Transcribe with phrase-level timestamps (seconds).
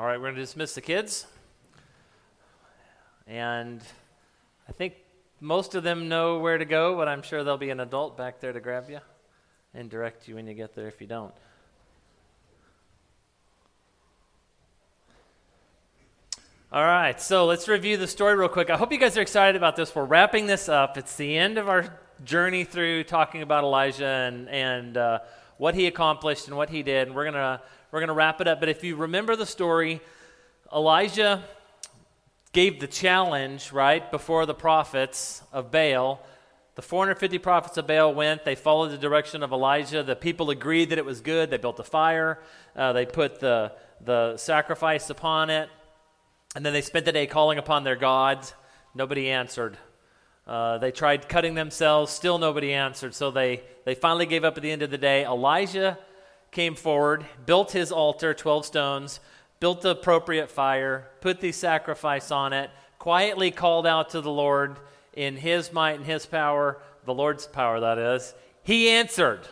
[0.00, 1.26] All right, we're going to dismiss the kids.
[3.26, 3.82] And
[4.66, 4.94] I think
[5.42, 8.40] most of them know where to go, but I'm sure there'll be an adult back
[8.40, 9.00] there to grab you
[9.74, 11.34] and direct you when you get there if you don't.
[16.72, 18.70] All right, so let's review the story real quick.
[18.70, 19.94] I hope you guys are excited about this.
[19.94, 20.96] We're wrapping this up.
[20.96, 25.18] It's the end of our journey through talking about Elijah and, and uh,
[25.58, 27.08] what he accomplished and what he did.
[27.08, 27.60] And we're going to
[27.90, 28.60] we're gonna wrap it up.
[28.60, 30.00] But if you remember the story,
[30.72, 31.42] Elijah
[32.52, 36.20] gave the challenge, right, before the prophets of Baal.
[36.76, 38.44] The 450 prophets of Baal went.
[38.44, 40.02] They followed the direction of Elijah.
[40.02, 41.50] The people agreed that it was good.
[41.50, 42.40] They built a fire.
[42.74, 45.68] Uh, they put the, the sacrifice upon it.
[46.56, 48.54] And then they spent the day calling upon their gods.
[48.94, 49.76] Nobody answered.
[50.46, 52.12] Uh, they tried cutting themselves.
[52.12, 53.14] Still nobody answered.
[53.14, 55.24] So they, they finally gave up at the end of the day.
[55.24, 55.98] Elijah
[56.50, 59.20] came forward, built his altar, 12 stones,
[59.60, 64.78] built the appropriate fire, put the sacrifice on it, quietly called out to the Lord
[65.12, 68.34] in his might and his power, the Lord's power, that is.
[68.62, 69.48] He answered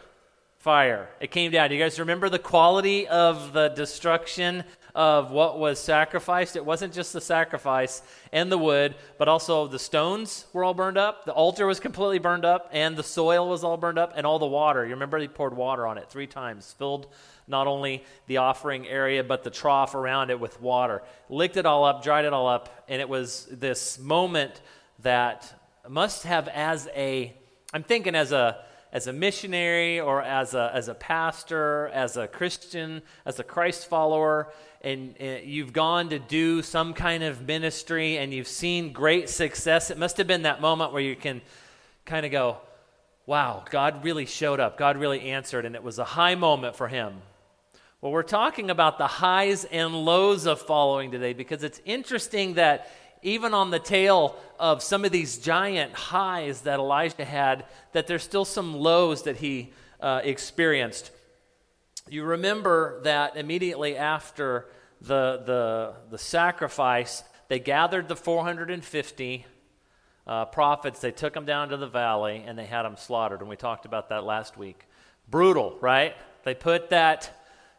[0.59, 1.09] fire.
[1.21, 1.69] It came down.
[1.69, 4.65] Do you guys remember the quality of the destruction
[4.99, 6.57] of what was sacrificed.
[6.57, 10.99] It wasn't just the sacrifice and the wood, but also the stones were all burned
[10.99, 11.25] up.
[11.25, 14.41] The altar was completely burned up, and the soil was all burned up, and all
[14.41, 14.85] the water.
[14.85, 17.07] You remember he poured water on it three times, filled
[17.47, 21.05] not only the offering area, but the trough around it with water.
[21.29, 24.61] Licked it all up, dried it all up, and it was this moment
[25.03, 25.55] that
[25.89, 27.33] must have as a,
[27.73, 32.27] I'm thinking as a, as a missionary or as a, as a pastor, as a
[32.27, 34.49] Christian, as a Christ follower,
[34.81, 39.91] and, and you've gone to do some kind of ministry and you've seen great success,
[39.91, 41.41] it must have been that moment where you can
[42.05, 42.59] kind of go,
[43.27, 44.79] wow, God really showed up.
[44.79, 47.21] God really answered, and it was a high moment for him.
[48.01, 52.91] Well, we're talking about the highs and lows of following today because it's interesting that
[53.23, 58.23] even on the tail of some of these giant highs that Elijah had, that there's
[58.23, 61.11] still some lows that he uh, experienced.
[62.09, 64.67] You remember that immediately after
[65.01, 69.47] the, the, the sacrifice, they gathered the 450
[70.27, 73.41] uh, prophets, they took them down to the valley, and they had them slaughtered.
[73.41, 74.85] And we talked about that last week.
[75.29, 76.15] Brutal, right?
[76.45, 77.31] They put that,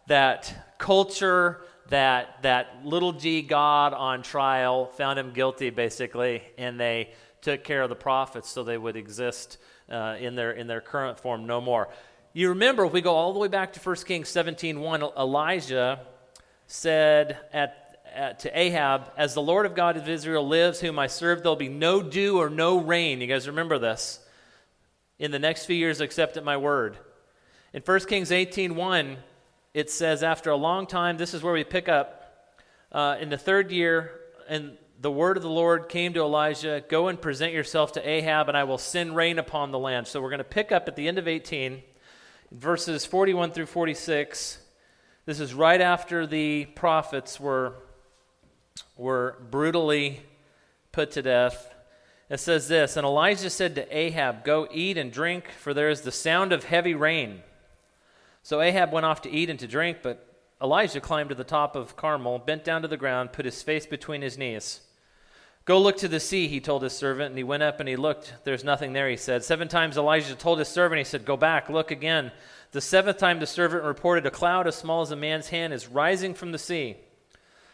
[0.07, 7.11] that culture, that, that little g God on trial, found him guilty, basically, and they
[7.41, 9.57] took care of the prophets so they would exist
[9.89, 11.89] uh, in, their, in their current form no more.
[12.33, 16.01] You remember, if we go all the way back to 1 Kings 17 1, Elijah
[16.67, 21.07] said at, at, to Ahab, As the Lord of God of Israel lives, whom I
[21.07, 23.19] serve, there'll be no dew or no rain.
[23.21, 24.19] You guys remember this?
[25.17, 26.97] In the next few years, except at my word.
[27.73, 29.17] In 1 Kings 18 1,
[29.79, 32.15] it says, After a long time, this is where we pick up.
[32.91, 34.11] Uh, in the third year,
[34.49, 38.49] and the word of the Lord came to Elijah Go and present yourself to Ahab,
[38.49, 40.07] and I will send rain upon the land.
[40.07, 41.81] So we're going to pick up at the end of 18
[42.51, 44.59] verses 41 through 46.
[45.25, 47.75] This is right after the prophets were,
[48.97, 50.21] were brutally
[50.91, 51.73] put to death.
[52.29, 56.01] It says this And Elijah said to Ahab, Go eat and drink, for there is
[56.01, 57.43] the sound of heavy rain.
[58.49, 60.25] So Ahab went off to eat and to drink, but
[60.59, 63.85] Elijah climbed to the top of Carmel, bent down to the ground, put his face
[63.85, 64.81] between his knees.
[65.65, 67.29] Go look to the sea, he told his servant.
[67.29, 68.33] And he went up and he looked.
[68.45, 69.43] There's nothing there, he said.
[69.43, 72.31] Seven times Elijah told his servant, he said, Go back, look again.
[72.71, 75.87] The seventh time the servant reported, A cloud as small as a man's hand is
[75.87, 76.97] rising from the sea.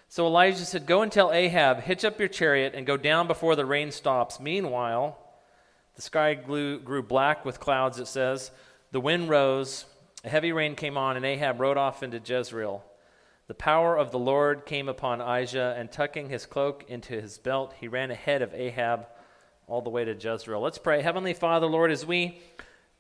[0.10, 3.56] So Elijah said, Go and tell Ahab, hitch up your chariot and go down before
[3.56, 4.42] the rain stops.
[4.42, 5.18] Meanwhile,
[5.96, 8.52] the sky grew, black with clouds, it says.
[8.92, 9.86] The wind rose,
[10.26, 12.84] a heavy rain came on, and Ahab rode off into Jezreel.
[13.48, 17.76] The power of the Lord came upon Elijah, and tucking his cloak into his belt,
[17.80, 19.06] he ran ahead of Ahab
[19.68, 20.60] all the way to Jezreel.
[20.60, 21.04] Let's pray.
[21.04, 22.40] Heavenly Father, Lord, as we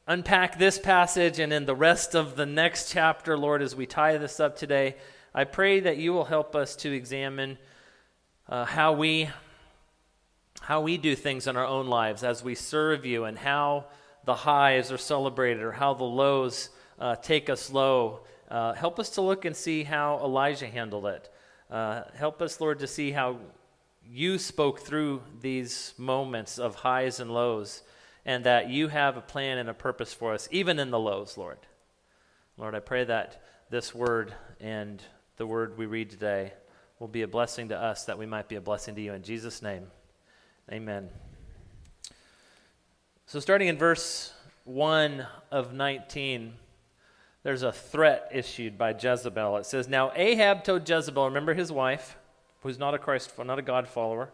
[0.05, 4.17] unpack this passage and in the rest of the next chapter, Lord, as we tie
[4.17, 4.95] this up today,
[5.33, 7.57] I pray that you will help us to examine
[8.47, 9.29] uh, how we
[10.61, 13.85] how we do things in our own lives as we serve you and how
[14.25, 16.69] the highs are celebrated or how the lows
[16.99, 21.29] uh, take us low uh, help us to look and see how Elijah handled it.
[21.69, 23.37] Uh, help us, Lord, to see how
[24.07, 27.81] you spoke through these moments of highs and lows,
[28.23, 31.37] and that you have a plan and a purpose for us, even in the lows,
[31.37, 31.57] Lord.
[32.57, 35.01] Lord, I pray that this word and
[35.37, 36.53] the word we read today
[36.99, 39.13] will be a blessing to us, that we might be a blessing to you.
[39.13, 39.87] In Jesus' name,
[40.71, 41.09] amen.
[43.25, 44.33] So, starting in verse
[44.65, 46.53] 1 of 19.
[47.45, 49.57] There's a threat issued by Jezebel.
[49.57, 52.17] It says, Now Ahab told Jezebel, remember his wife,
[52.63, 54.31] who's not a Christ, not a God follower.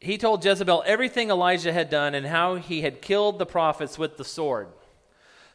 [0.00, 4.16] He told Jezebel everything Elijah had done and how he had killed the prophets with
[4.16, 4.66] the sword.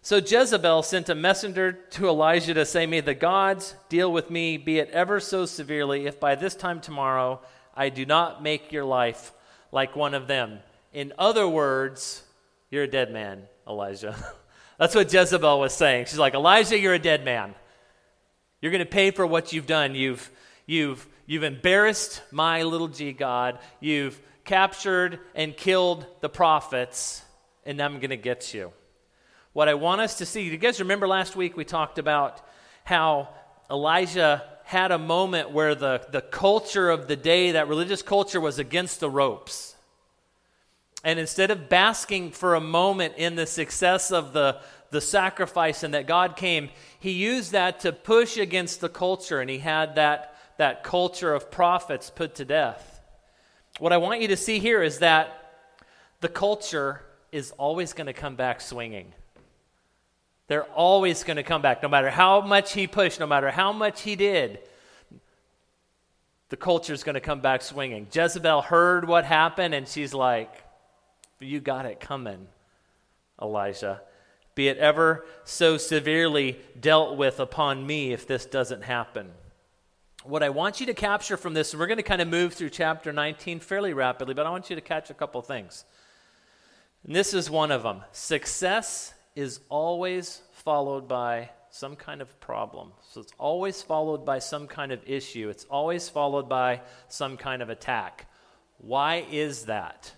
[0.02, 4.56] So Jezebel sent a messenger to Elijah to say, May the gods deal with me,
[4.56, 7.42] be it ever so severely, if by this time tomorrow
[7.76, 9.34] I do not make your life
[9.74, 10.60] like one of them.
[10.94, 12.24] In other words,
[12.72, 14.16] you're a dead man, Elijah.
[14.84, 16.08] That's what Jezebel was saying.
[16.08, 17.56] She's like, Elijah, you're a dead man.
[18.60, 19.96] You're going to pay for what you've done.
[19.96, 20.30] You've,
[20.66, 23.60] you've, you've embarrassed my little g God.
[23.80, 27.24] You've captured and killed the prophets,
[27.66, 28.74] and I'm going to get you.
[29.54, 32.42] What I want us to see, you guys remember last week we talked about
[32.84, 33.30] how
[33.72, 38.60] Elijah had a moment where the, the culture of the day, that religious culture, was
[38.60, 39.73] against the ropes.
[41.04, 45.94] And instead of basking for a moment in the success of the, the sacrifice and
[45.94, 46.70] that God came,
[47.00, 51.52] he used that to push against the culture, and he had that, that culture of
[51.52, 53.02] prophets put to death.
[53.80, 55.40] What I want you to see here is that
[56.22, 57.02] the culture
[57.34, 59.12] is always going to come back swinging.
[60.48, 63.74] They're always going to come back, no matter how much he pushed, no matter how
[63.74, 64.60] much he did.
[66.48, 68.08] The culture is going to come back swinging.
[68.14, 70.63] Jezebel heard what happened, and she's like,
[71.44, 72.48] you got it coming,
[73.42, 74.02] Elijah.
[74.56, 79.32] Be it ever so severely dealt with upon me if this doesn't happen.
[80.24, 82.54] What I want you to capture from this, and we're going to kind of move
[82.54, 85.86] through chapter 19 fairly rapidly, but I want you to catch a couple things.
[87.06, 88.02] And this is one of them.
[88.12, 92.92] Success is always followed by some kind of problem.
[93.02, 95.50] So it's always followed by some kind of issue.
[95.50, 98.28] It's always followed by some kind of attack.
[98.78, 100.14] Why is that?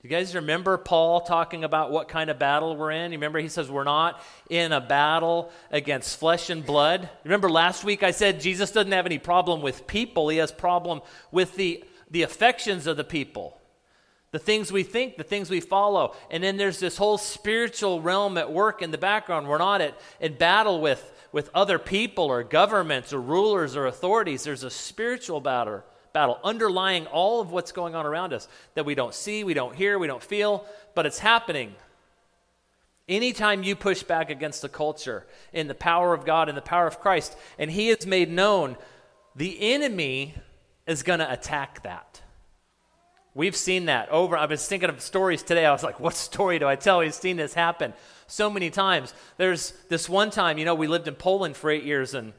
[0.00, 3.10] Do you guys remember Paul talking about what kind of battle we're in?
[3.10, 7.10] You remember he says we're not in a battle against flesh and blood.
[7.24, 10.28] Remember last week I said Jesus doesn't have any problem with people.
[10.28, 11.00] He has problem
[11.32, 13.58] with the, the affections of the people.
[14.30, 16.14] The things we think, the things we follow.
[16.30, 19.48] And then there's this whole spiritual realm at work in the background.
[19.48, 24.44] We're not at, in battle with, with other people or governments or rulers or authorities.
[24.44, 28.94] There's a spiritual battle battle underlying all of what's going on around us that we
[28.94, 30.64] don't see, we don't hear, we don't feel,
[30.94, 31.74] but it's happening.
[33.08, 36.86] Anytime you push back against the culture in the power of God and the power
[36.86, 38.76] of Christ, and He is made known,
[39.34, 40.34] the enemy
[40.86, 42.22] is going to attack that.
[43.34, 44.36] We've seen that over.
[44.36, 45.64] I was thinking of stories today.
[45.64, 46.98] I was like, what story do I tell?
[46.98, 47.94] We've seen this happen
[48.26, 49.14] so many times.
[49.36, 52.32] There's this one time, you know, we lived in Poland for eight years, and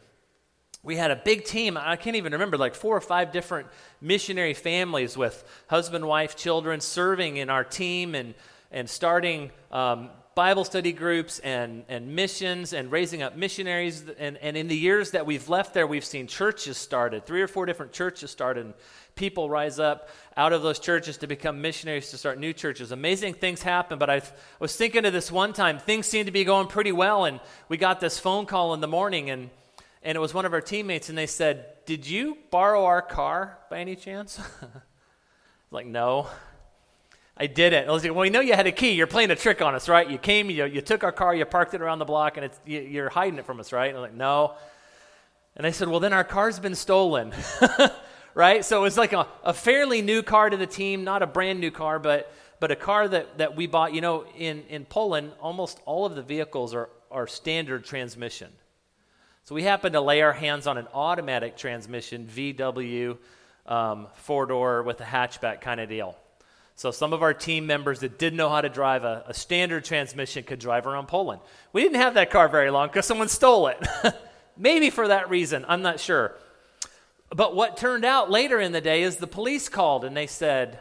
[0.82, 1.78] we had a big team.
[1.78, 3.68] I can't even remember, like four or five different
[4.02, 8.34] missionary families with husband, wife, children serving in our team and,
[8.72, 14.06] and starting um, Bible study groups and, and missions and raising up missionaries.
[14.18, 17.48] And, and in the years that we've left there, we've seen churches started, three or
[17.48, 18.68] four different churches started.
[18.68, 18.74] And
[19.16, 22.94] people rise up out of those churches to become missionaries to start new churches.
[22.94, 24.00] Amazing things happen.
[24.00, 24.22] But I
[24.62, 27.26] was thinking of this one time, things seemed to be going pretty well.
[27.26, 29.30] And we got this phone call in the morning.
[29.30, 29.50] And
[30.02, 33.60] and it was one of our teammates, and they said, Did you borrow our car
[33.70, 34.40] by any chance?
[35.72, 36.28] like, no.
[37.42, 37.88] I didn't.
[37.88, 38.92] I was like, well, we know you had a key.
[38.92, 40.10] You're playing a trick on us, right?
[40.10, 42.60] You came, you, you took our car, you parked it around the block, and it's,
[42.66, 43.88] you, are hiding it from us, right?
[43.88, 44.56] And I'm like, no.
[45.56, 47.34] And I said, well, then our car's been stolen,
[48.34, 48.66] right?
[48.66, 51.62] So it was like a, a fairly new car to the team, not a brand
[51.62, 53.94] new car, but, but a car that, that we bought.
[53.94, 58.52] You know, in, in Poland, almost all of the vehicles are, are standard transmission.
[59.50, 63.18] So we happened to lay our hands on an automatic transmission, VW,
[63.66, 66.16] um, four door with a hatchback kind of deal.
[66.76, 69.86] So some of our team members that didn't know how to drive a, a standard
[69.86, 71.42] transmission could drive around Poland.
[71.74, 73.88] We didn't have that car very long because someone stole it.
[74.56, 76.36] Maybe for that reason, I'm not sure.
[77.32, 80.78] But what turned out later in the day is the police called and they said,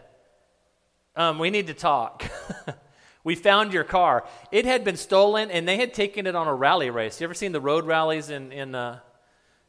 [1.17, 2.31] um, We need to talk.
[3.25, 4.25] We found your car.
[4.53, 7.21] It had been stolen, and they had taken it on a rally race.
[7.21, 9.01] You ever seen the road rallies in, in uh,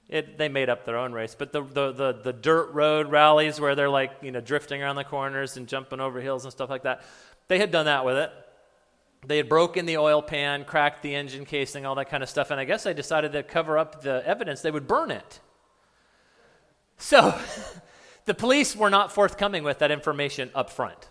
[0.09, 3.59] it, they made up their own race, but the, the, the, the, dirt road rallies
[3.59, 6.69] where they're like, you know, drifting around the corners and jumping over hills and stuff
[6.69, 7.03] like that,
[7.47, 8.31] they had done that with it.
[9.27, 12.49] They had broken the oil pan, cracked the engine casing, all that kind of stuff,
[12.49, 14.61] and I guess they decided to cover up the evidence.
[14.61, 15.39] They would burn it.
[16.97, 17.37] So
[18.25, 21.07] the police were not forthcoming with that information up front.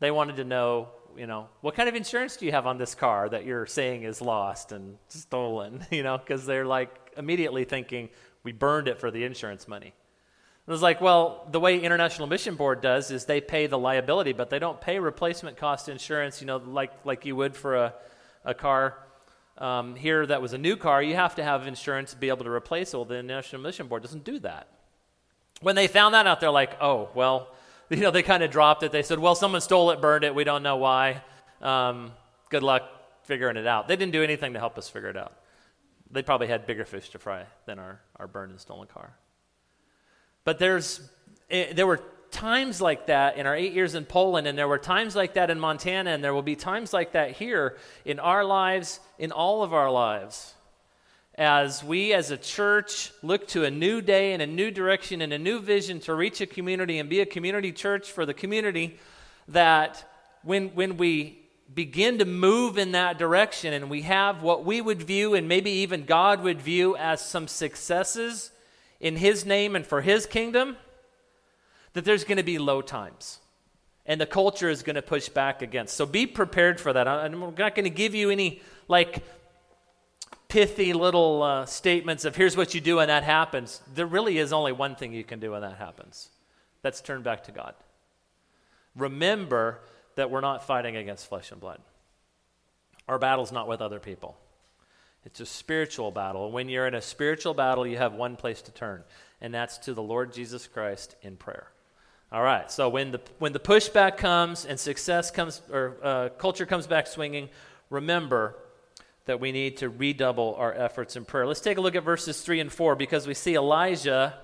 [0.00, 2.94] They wanted to know you know, what kind of insurance do you have on this
[2.94, 5.84] car that you're saying is lost and stolen?
[5.90, 8.08] You know, because they're like immediately thinking
[8.44, 9.88] we burned it for the insurance money.
[9.88, 14.32] It was like, well, the way International Mission Board does is they pay the liability,
[14.32, 17.94] but they don't pay replacement cost insurance, you know, like, like you would for a,
[18.44, 18.98] a car
[19.56, 22.44] um, here that was a new car, you have to have insurance to be able
[22.44, 22.96] to replace it.
[22.96, 24.68] Well, the International Mission Board doesn't do that.
[25.60, 27.48] When they found that out, they're like, oh, well,
[27.96, 28.92] you know, they kind of dropped it.
[28.92, 30.34] They said, well, someone stole it, burned it.
[30.34, 31.22] We don't know why.
[31.62, 32.12] Um,
[32.50, 32.82] good luck
[33.22, 33.88] figuring it out.
[33.88, 35.32] They didn't do anything to help us figure it out.
[36.10, 39.14] They probably had bigger fish to fry than our, our burned and stolen car.
[40.44, 41.00] But there's,
[41.48, 44.68] it, eh, there were times like that in our eight years in Poland, and there
[44.68, 48.18] were times like that in Montana, and there will be times like that here in
[48.18, 50.54] our lives, in all of our lives.
[51.38, 55.32] As we as a church look to a new day and a new direction and
[55.32, 58.98] a new vision to reach a community and be a community church for the community,
[59.46, 60.04] that
[60.42, 61.38] when, when we
[61.72, 65.70] begin to move in that direction and we have what we would view and maybe
[65.70, 68.50] even God would view as some successes
[68.98, 70.76] in His name and for His kingdom,
[71.92, 73.38] that there's going to be low times.
[74.06, 75.94] And the culture is going to push back against.
[75.94, 77.06] So be prepared for that.
[77.06, 79.22] I'm not going to give you any like
[80.48, 83.82] pithy little uh, statements of here's what you do when that happens.
[83.94, 86.30] There really is only one thing you can do when that happens
[86.82, 87.74] that's turn back to God.
[88.96, 89.80] Remember
[90.16, 91.80] that we're not fighting against flesh and blood.
[93.08, 94.36] Our battle's not with other people.
[95.24, 96.50] It's a spiritual battle.
[96.50, 99.02] When you're in a spiritual battle, you have one place to turn,
[99.40, 101.68] and that's to the Lord Jesus Christ in prayer.
[102.30, 102.70] All right.
[102.70, 107.06] So when the when the pushback comes and success comes or uh, culture comes back
[107.06, 107.48] swinging,
[107.90, 108.56] remember
[109.28, 111.46] that we need to redouble our efforts in prayer.
[111.46, 114.34] Let's take a look at verses three and four because we see Elijah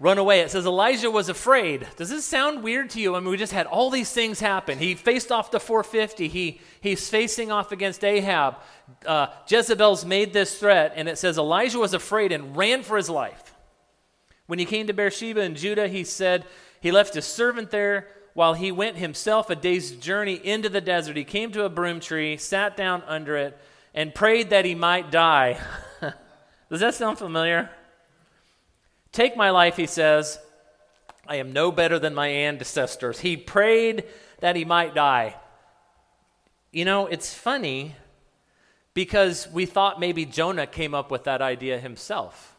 [0.00, 0.40] run away.
[0.40, 1.86] It says Elijah was afraid.
[1.96, 3.14] Does this sound weird to you?
[3.14, 4.78] I mean, we just had all these things happen.
[4.78, 6.26] He faced off the 450.
[6.26, 8.56] He he's facing off against Ahab.
[9.06, 13.08] Uh, Jezebel's made this threat, and it says Elijah was afraid and ran for his
[13.08, 13.54] life.
[14.46, 16.44] When he came to Beersheba in Judah, he said.
[16.80, 18.06] He left his servant there
[18.38, 21.16] while he went himself a day's journey into the desert.
[21.16, 23.58] He came to a broom tree, sat down under it,
[23.94, 25.58] and prayed that he might die.
[26.70, 27.70] Does that sound familiar?
[29.12, 30.38] Take my life, he says.
[31.26, 33.20] I am no better than my ancestors.
[33.20, 34.04] He prayed
[34.40, 35.36] that he might die.
[36.72, 37.96] You know, it's funny
[38.94, 42.54] because we thought maybe Jonah came up with that idea himself.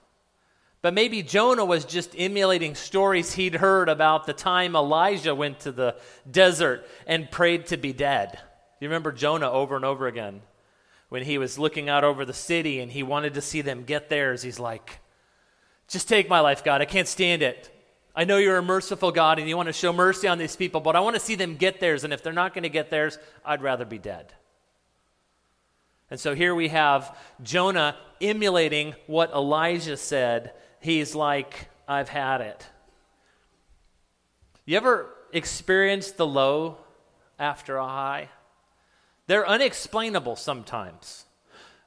[0.81, 5.71] But maybe Jonah was just emulating stories he'd heard about the time Elijah went to
[5.71, 5.95] the
[6.29, 8.39] desert and prayed to be dead.
[8.79, 10.41] You remember Jonah over and over again
[11.09, 14.09] when he was looking out over the city and he wanted to see them get
[14.09, 14.41] theirs.
[14.41, 14.99] He's like,
[15.87, 16.81] Just take my life, God.
[16.81, 17.75] I can't stand it.
[18.15, 20.81] I know you're a merciful God and you want to show mercy on these people,
[20.81, 22.03] but I want to see them get theirs.
[22.03, 24.33] And if they're not going to get theirs, I'd rather be dead.
[26.11, 32.67] And so here we have Jonah emulating what Elijah said he's like, I've had it.
[34.65, 36.77] You ever experienced the low
[37.37, 38.29] after a high?
[39.29, 41.23] They're unexplainable sometimes.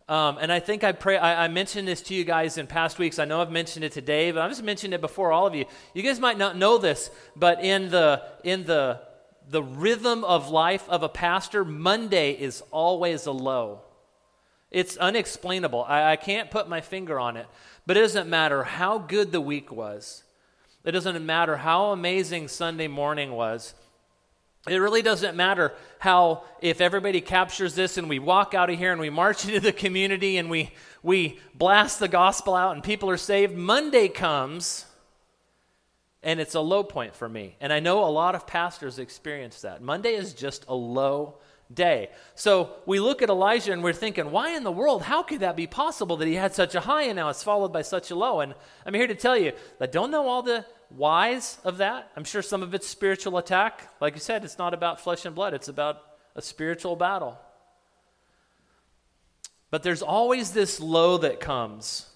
[0.09, 3.01] Um, and I think I pray I, I, mentioned this to you guys in past
[3.01, 3.19] weeks.
[3.19, 5.65] I know I've mentioned it today, but I've just mentioned it before all of you.
[5.93, 9.01] You guys might not know this, but in the in the
[9.49, 13.81] the rhythm of life of a pastor, Monday is always a low.
[14.71, 15.83] It's unexplainable.
[15.83, 17.49] I, I can't put my finger on it.
[17.85, 20.23] But it doesn't matter how good the week was,
[20.85, 23.75] it doesn't matter how amazing Sunday morning was.
[24.69, 28.93] It really doesn't matter how, if everybody captures this and we walk out of here
[28.93, 33.11] and we march into the community and we, we blast the gospel out and people
[33.11, 34.87] are saved, Monday comes
[36.23, 37.57] and it's a low point for me.
[37.61, 39.83] And I know a lot of pastors experience that.
[39.83, 41.39] Monday is just a low
[41.73, 42.11] day.
[42.35, 45.03] So we look at Elijah and we're thinking, why in the world?
[45.03, 47.73] How could that be possible that he had such a high and now it's followed
[47.73, 48.41] by such a low?
[48.41, 48.55] And
[48.85, 52.11] I'm here to tell you, I don't know all the whys of that.
[52.17, 53.89] I'm sure some of it's spiritual attack.
[54.01, 56.03] Like you said, it's not about flesh and blood, it's about
[56.35, 57.39] a spiritual battle.
[59.71, 62.11] But there's always this low that comes.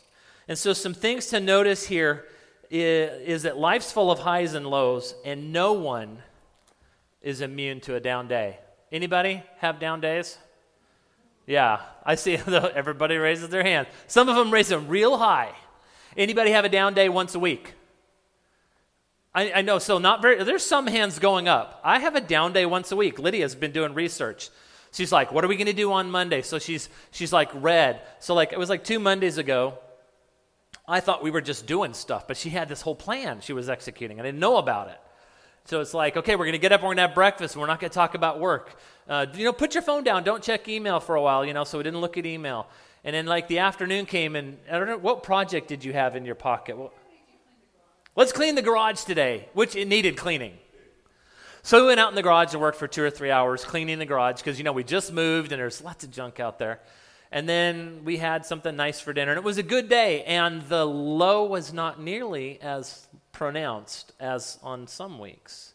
[0.47, 2.27] And so, some things to notice here
[2.71, 6.23] is, is that life's full of highs and lows, and no one
[7.23, 8.59] is immune to a down day.
[8.93, 10.39] Anybody have down days?
[11.47, 13.87] Yeah, I see everybody raises their hand.
[14.07, 15.53] Some of them raise them real high.
[16.17, 17.75] Anybody have a down day once a week?
[19.35, 21.81] I, I, know, so not very, there's some hands going up.
[21.85, 23.19] I have a down day once a week.
[23.19, 24.49] Lydia's been doing research.
[24.93, 26.41] She's like, what are we going to do on Monday?
[26.41, 28.01] So she's, she's like, red.
[28.19, 29.79] So like, it was like two Mondays ago.
[30.89, 33.69] I thought we were just doing stuff, but she had this whole plan she was
[33.69, 34.21] executing.
[34.21, 34.99] I didn't know about it.
[35.67, 37.67] So it's like, okay, we're going to get up, we're going to have breakfast, we're
[37.67, 38.77] not going to talk about work.
[39.09, 41.65] Uh, you know, put your phone down, don't check email for a while, you know,
[41.65, 42.69] so we didn't look at email.
[43.03, 46.15] And then, like, the afternoon came, and I don't know, what project did you have
[46.15, 46.77] in your pocket?
[46.77, 46.93] Well,
[48.15, 50.57] let's clean the garage today, which it needed cleaning.
[51.63, 53.99] So we went out in the garage and worked for two or three hours cleaning
[53.99, 56.81] the garage because, you know, we just moved and there's lots of junk out there.
[57.33, 59.33] And then we had something nice for dinner.
[59.33, 60.23] And it was a good day.
[60.25, 65.75] And the low was not nearly as pronounced as on some weeks.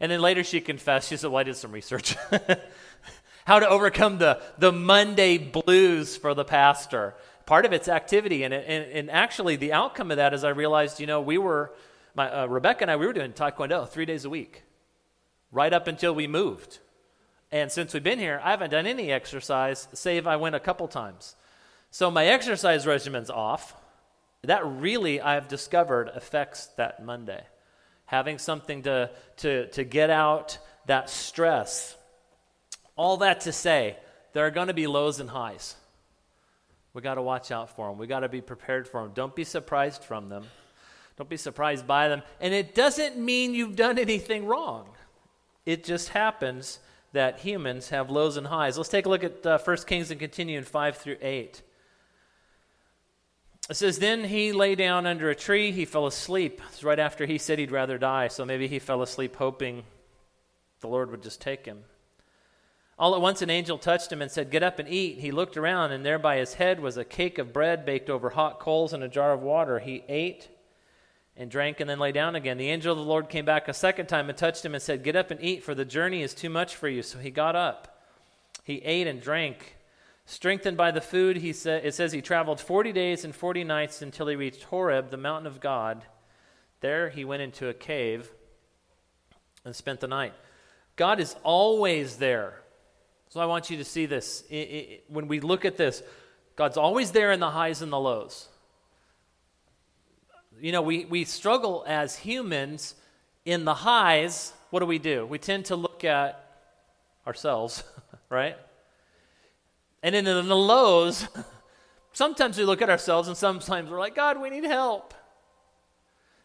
[0.00, 2.16] And then later she confessed, she said, Well, I did some research.
[3.46, 7.14] How to overcome the, the Monday blues for the pastor.
[7.46, 8.42] Part of it's activity.
[8.42, 11.72] And, and, and actually, the outcome of that is I realized, you know, we were,
[12.14, 14.64] my, uh, Rebecca and I, we were doing Taekwondo three days a week,
[15.50, 16.78] right up until we moved.
[17.50, 20.86] And since we've been here, I haven't done any exercise, save I went a couple
[20.88, 21.34] times.
[21.90, 23.74] So my exercise regimen's off.
[24.42, 27.42] That really, I've discovered, affects that Monday.
[28.06, 31.96] Having something to, to, to get out that stress.
[32.96, 33.96] All that to say,
[34.32, 35.76] there are going to be lows and highs.
[36.92, 37.98] We got to watch out for them.
[37.98, 39.12] We got to be prepared for them.
[39.14, 40.44] Don't be surprised from them.
[41.16, 42.22] Don't be surprised by them.
[42.40, 44.88] And it doesn't mean you've done anything wrong.
[45.66, 46.78] It just happens
[47.12, 48.76] that humans have lows and highs.
[48.76, 51.62] Let's take a look at uh, 1 Kings and continue in 5 through 8.
[53.70, 55.72] It says, Then he lay down under a tree.
[55.72, 56.60] He fell asleep.
[56.68, 58.28] It's right after he said he'd rather die.
[58.28, 59.84] So maybe he fell asleep hoping
[60.80, 61.84] the Lord would just take him.
[62.98, 65.18] All at once, an angel touched him and said, Get up and eat.
[65.18, 68.30] He looked around, and there by his head was a cake of bread baked over
[68.30, 69.78] hot coals and a jar of water.
[69.78, 70.48] He ate
[71.38, 72.58] and drank and then lay down again.
[72.58, 75.04] The angel of the Lord came back a second time and touched him and said,
[75.04, 77.00] Get up and eat, for the journey is too much for you.
[77.00, 78.02] So he got up.
[78.64, 79.76] He ate and drank.
[80.26, 84.02] Strengthened by the food, he sa- it says he traveled 40 days and 40 nights
[84.02, 86.04] until he reached Horeb, the mountain of God.
[86.80, 88.30] There he went into a cave
[89.64, 90.34] and spent the night.
[90.96, 92.60] God is always there.
[93.28, 94.42] So I want you to see this.
[94.50, 96.02] It, it, when we look at this,
[96.56, 98.48] God's always there in the highs and the lows
[100.60, 102.94] you know, we, we struggle as humans
[103.44, 104.52] in the highs.
[104.70, 105.26] What do we do?
[105.26, 106.44] We tend to look at
[107.26, 107.84] ourselves,
[108.30, 108.56] right?
[110.02, 111.26] And in the lows,
[112.12, 115.14] sometimes we look at ourselves and sometimes we're like, God, we need help.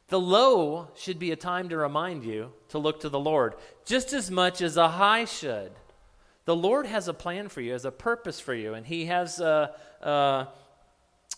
[0.07, 4.13] The low should be a time to remind you to look to the Lord, just
[4.13, 5.71] as much as a high should.
[6.45, 9.39] The Lord has a plan for you, has a purpose for you, and He has
[9.39, 10.47] a, a,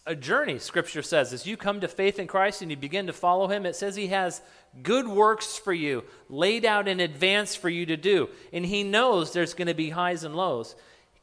[0.06, 1.34] a journey, Scripture says.
[1.34, 3.96] As you come to faith in Christ and you begin to follow Him, it says
[3.96, 4.42] He has
[4.84, 8.30] good works for you laid out in advance for you to do.
[8.54, 10.76] And He knows there's going to be highs and lows.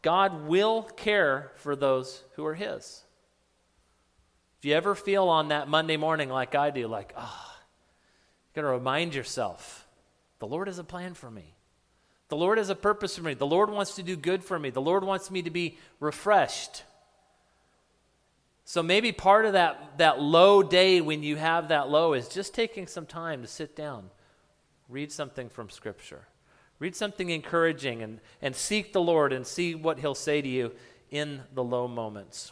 [0.03, 3.05] God will care for those who are His.
[4.59, 7.63] If you ever feel on that Monday morning like I do, like, ah, oh,
[8.55, 9.87] you got to remind yourself
[10.39, 11.55] the Lord has a plan for me.
[12.29, 13.35] The Lord has a purpose for me.
[13.35, 14.71] The Lord wants to do good for me.
[14.71, 16.83] The Lord wants me to be refreshed.
[18.73, 22.55] So maybe part of that, that low day when you have that low is just
[22.55, 24.09] taking some time to sit down,
[24.89, 26.23] read something from Scripture,
[26.79, 30.73] read something encouraging, and, and seek the Lord and see what He'll say to you
[31.11, 32.51] in the low moments.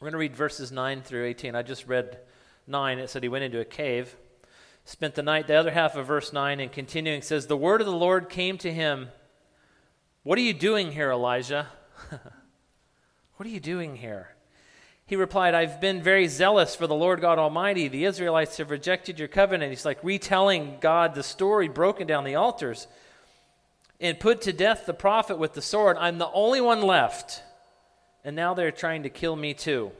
[0.00, 1.54] We're going to read verses 9 through 18.
[1.54, 2.18] I just read
[2.66, 2.98] 9.
[2.98, 4.14] It said he went into a cave,
[4.84, 5.46] spent the night.
[5.46, 8.58] The other half of verse 9 and continuing says, The word of the Lord came
[8.58, 9.08] to him.
[10.24, 11.68] What are you doing here, Elijah?
[12.10, 14.34] what are you doing here?
[15.10, 17.88] He replied, I've been very zealous for the Lord God Almighty.
[17.88, 19.72] The Israelites have rejected your covenant.
[19.72, 22.86] He's like retelling God the story, broken down the altars,
[23.98, 25.96] and put to death the prophet with the sword.
[25.98, 27.42] I'm the only one left.
[28.22, 29.90] And now they're trying to kill me too.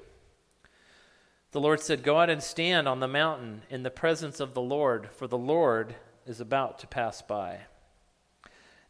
[1.51, 4.62] The Lord said, Go out and stand on the mountain in the presence of the
[4.62, 7.62] Lord, for the Lord is about to pass by.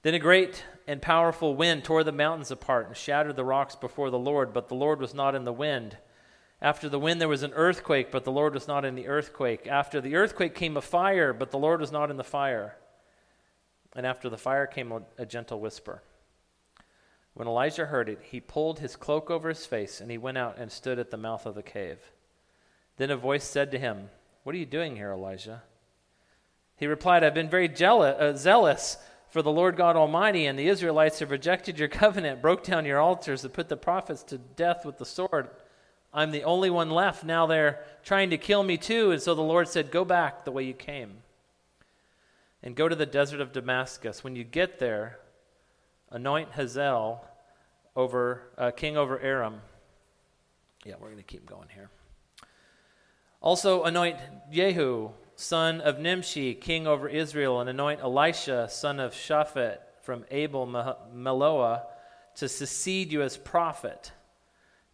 [0.03, 4.11] Then a great and powerful wind tore the mountains apart and shattered the rocks before
[4.11, 5.97] the Lord, but the Lord was not in the wind.
[6.63, 9.67] After the wind, there was an earthquake, but the Lord was not in the earthquake.
[9.67, 12.77] After the earthquake came a fire, but the Lord was not in the fire.
[13.95, 16.03] And after the fire came a, a gentle whisper.
[17.33, 20.59] When Elijah heard it, he pulled his cloak over his face, and he went out
[20.59, 21.99] and stood at the mouth of the cave.
[22.99, 24.11] Then a voice said to him,
[24.43, 25.63] What are you doing here, Elijah?
[26.77, 28.99] He replied, I've been very jealous, uh, zealous
[29.31, 32.99] for the Lord God Almighty, and the Israelites have rejected your covenant, broke down your
[32.99, 35.49] altars, and put the prophets to death with the sword.
[36.13, 37.25] I'm the only one left.
[37.25, 39.13] Now they're trying to kill me too.
[39.13, 41.19] And so the Lord said, Go back the way you came
[42.63, 44.23] and go to the desert of Damascus.
[44.23, 45.19] When you get there,
[46.11, 47.25] anoint Hazael
[47.97, 49.61] over uh, king over Aram.
[50.85, 51.91] Yeah, we're going to keep going here.
[53.41, 54.17] Also anoint
[54.51, 60.67] Jehu, son of Nimshi, king over Israel, and anoint Elisha, son of Shaphat from Abel
[60.67, 61.83] Meholah,
[62.37, 64.13] to succeed you as prophet.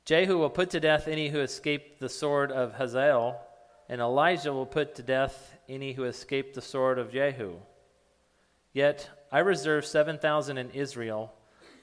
[0.06, 3.40] Jehu will put to death any who escape the sword of Hazael,
[3.88, 7.56] and Elijah will put to death any who escape the sword of Jehu.
[8.72, 11.32] Yet I reserve 7,000 in Israel,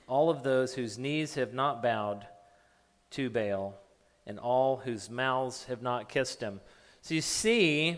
[0.08, 2.26] all of those whose knees have not bowed
[3.12, 3.76] to Baal,
[4.26, 6.62] and all whose mouths have not kissed him.
[7.02, 7.98] So you see,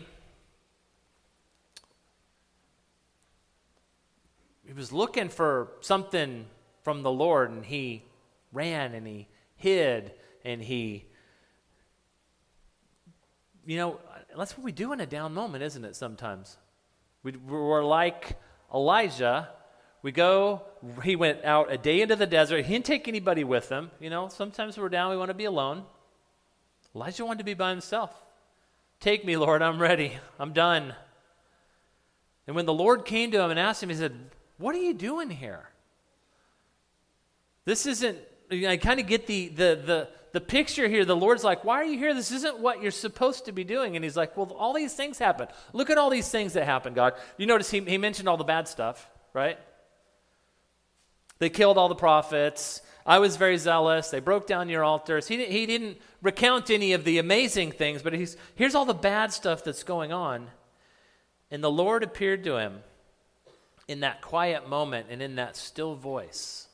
[4.66, 6.48] he was looking for something
[6.82, 8.06] from the Lord, and he
[8.52, 10.14] ran and he hid
[10.44, 11.06] and he.
[13.66, 14.00] You know,
[14.38, 16.58] that's what we do in a down moment, isn't it, sometimes?
[17.24, 18.38] We, we're like
[18.74, 19.50] Elijah.
[20.02, 20.62] We go,
[21.04, 22.66] he went out a day into the desert.
[22.66, 23.90] He didn't take anybody with him.
[24.00, 25.84] You know, sometimes we're down, we want to be alone.
[26.96, 28.12] Elijah wanted to be by himself.
[29.00, 30.18] Take me, Lord, I'm ready.
[30.40, 30.94] I'm done.
[32.48, 34.14] And when the Lord came to him and asked him, he said,
[34.58, 35.70] What are you doing here?
[37.66, 38.20] This isn't,
[38.52, 41.06] I kind of get the, the, the, the picture here.
[41.06, 42.14] The Lord's like, Why are you here?
[42.14, 43.96] This isn't what you're supposed to be doing.
[43.96, 45.48] And he's like, Well, all these things happen.
[45.74, 47.14] Look at all these things that happen, God.
[47.38, 49.58] You notice he, he mentioned all the bad stuff, right?
[51.40, 52.82] They killed all the prophets.
[53.06, 54.10] I was very zealous.
[54.10, 55.28] They broke down your altars.
[55.28, 59.32] He, he didn't recount any of the amazing things, but he's, here's all the bad
[59.32, 60.48] stuff that's going on.
[61.52, 62.80] And the Lord appeared to him
[63.88, 66.65] in that quiet moment and in that still voice.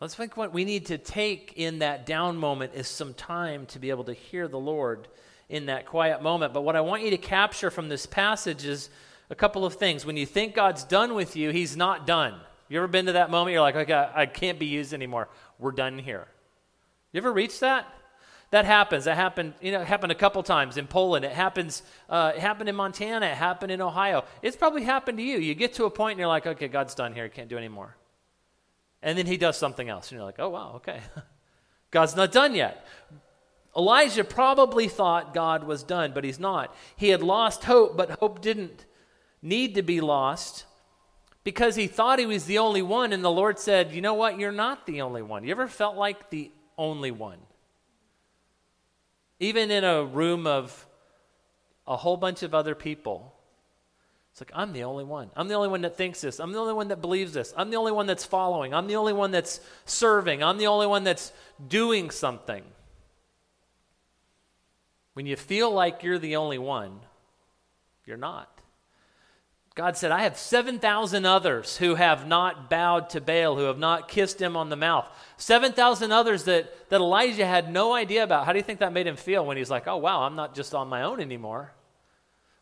[0.00, 3.80] Let's think what we need to take in that down moment is some time to
[3.80, 5.08] be able to hear the Lord
[5.48, 6.54] in that quiet moment.
[6.54, 8.90] But what I want you to capture from this passage is
[9.28, 10.06] a couple of things.
[10.06, 12.34] When you think God's done with you, He's not done.
[12.68, 13.54] You ever been to that moment?
[13.54, 15.28] You're like, okay, I can't be used anymore.
[15.58, 16.28] We're done here.
[17.12, 17.92] You ever reach that?
[18.52, 19.06] That happens.
[19.06, 19.54] That happened.
[19.60, 21.24] You know, happened a couple times in Poland.
[21.24, 21.82] It happens.
[22.08, 23.26] Uh, it happened in Montana.
[23.26, 24.24] It happened in Ohio.
[24.42, 25.38] It's probably happened to you.
[25.38, 27.28] You get to a point and you're like, okay, God's done here.
[27.28, 27.97] Can't do anymore.
[29.02, 31.00] And then He does something else, and you're like, oh wow, okay,
[31.90, 32.86] God's not done yet.
[33.76, 36.74] Elijah probably thought God was done, but he's not.
[36.96, 38.86] He had lost hope, but hope didn't
[39.40, 40.64] need to be lost
[41.44, 44.38] because he thought he was the only one, and the Lord said, You know what?
[44.38, 45.44] You're not the only one.
[45.44, 47.38] You ever felt like the only one?
[49.38, 50.86] Even in a room of
[51.86, 53.34] a whole bunch of other people,
[54.38, 55.30] it's like, I'm the only one.
[55.34, 56.38] I'm the only one that thinks this.
[56.38, 57.52] I'm the only one that believes this.
[57.56, 58.72] I'm the only one that's following.
[58.72, 60.44] I'm the only one that's serving.
[60.44, 61.32] I'm the only one that's
[61.66, 62.62] doing something.
[65.14, 67.00] When you feel like you're the only one,
[68.06, 68.48] you're not.
[69.74, 74.06] God said, I have 7,000 others who have not bowed to Baal, who have not
[74.06, 75.08] kissed him on the mouth.
[75.38, 78.46] 7,000 others that, that Elijah had no idea about.
[78.46, 80.54] How do you think that made him feel when he's like, oh, wow, I'm not
[80.54, 81.72] just on my own anymore?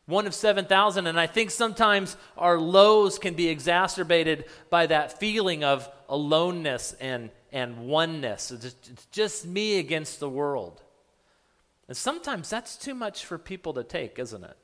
[0.07, 1.07] One of 7,000.
[1.07, 7.31] And I think sometimes our lows can be exacerbated by that feeling of aloneness and,
[7.53, 8.51] and oneness.
[8.51, 10.81] It's just, it's just me against the world.
[11.89, 14.57] And sometimes that's too much for people to take, isn't it?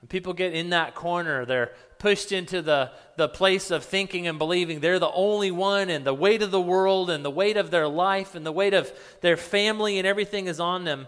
[0.00, 4.38] When people get in that corner, they're pushed into the, the place of thinking and
[4.38, 7.70] believing they're the only one, and the weight of the world, and the weight of
[7.70, 11.06] their life, and the weight of their family, and everything is on them.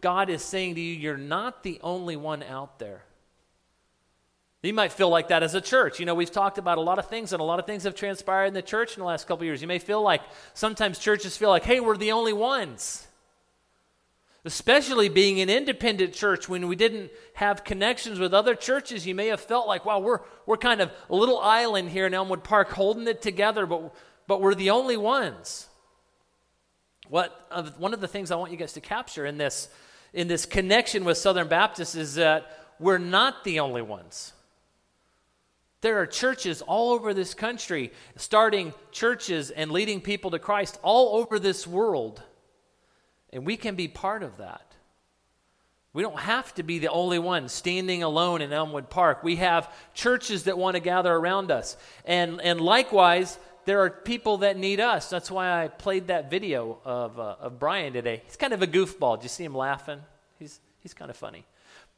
[0.00, 3.04] God is saying to you, You're not the only one out there.
[4.62, 6.00] You might feel like that as a church.
[6.00, 7.94] You know, we've talked about a lot of things, and a lot of things have
[7.94, 9.62] transpired in the church in the last couple years.
[9.62, 10.20] You may feel like
[10.52, 13.08] sometimes churches feel like, hey, we're the only ones
[14.44, 19.26] especially being an independent church when we didn't have connections with other churches you may
[19.26, 22.70] have felt like wow we're, we're kind of a little island here in elmwood park
[22.70, 23.94] holding it together but,
[24.26, 25.68] but we're the only ones
[27.08, 29.68] what uh, one of the things i want you guys to capture in this
[30.12, 34.32] in this connection with southern baptists is that we're not the only ones
[35.80, 41.18] there are churches all over this country starting churches and leading people to christ all
[41.18, 42.22] over this world
[43.32, 44.62] and we can be part of that.
[45.92, 49.22] We don't have to be the only one standing alone in Elmwood Park.
[49.22, 51.76] We have churches that want to gather around us.
[52.04, 55.10] And, and likewise, there are people that need us.
[55.10, 58.22] That's why I played that video of, uh, of Brian today.
[58.24, 59.18] He's kind of a goofball.
[59.18, 60.00] Did you see him laughing?
[60.38, 61.44] He's, he's kind of funny.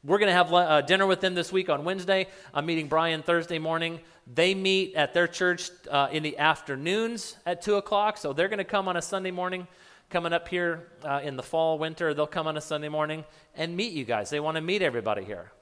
[0.03, 2.27] We're going to have uh, dinner with them this week on Wednesday.
[2.53, 4.01] I'm meeting Brian Thursday morning.
[4.27, 8.57] They meet at their church uh, in the afternoons at 2 o'clock, so they're going
[8.57, 9.65] to come on a Sunday morning
[10.09, 13.23] coming up here uh, in the fall, winter, they'll come on a Sunday morning
[13.55, 14.29] and meet you guys.
[14.29, 15.53] They want to meet everybody here.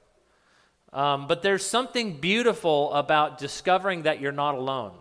[0.92, 4.94] Um, but there's something beautiful about discovering that you're not alone.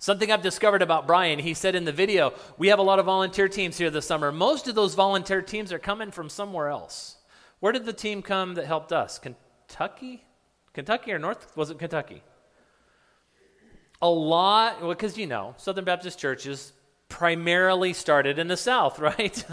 [0.00, 3.04] Something I've discovered about Brian, he said in the video, we have a lot of
[3.04, 4.32] volunteer teams here this summer.
[4.32, 7.16] Most of those volunteer teams are coming from somewhere else.
[7.60, 9.18] Where did the team come that helped us?
[9.18, 10.24] Kentucky?
[10.72, 11.54] Kentucky or North?
[11.54, 12.22] Was it Kentucky?
[14.00, 16.72] A lot, because well, you know, Southern Baptist churches,
[17.10, 19.44] primarily started in the South, right?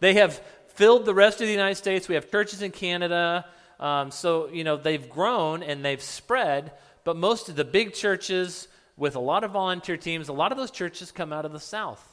[0.00, 0.42] they have
[0.74, 2.08] filled the rest of the United States.
[2.08, 3.44] We have churches in Canada.
[3.78, 6.72] Um, so, you know, they've grown and they've spread,
[7.04, 10.58] but most of the big churches with a lot of volunteer teams, a lot of
[10.58, 12.10] those churches come out of the South.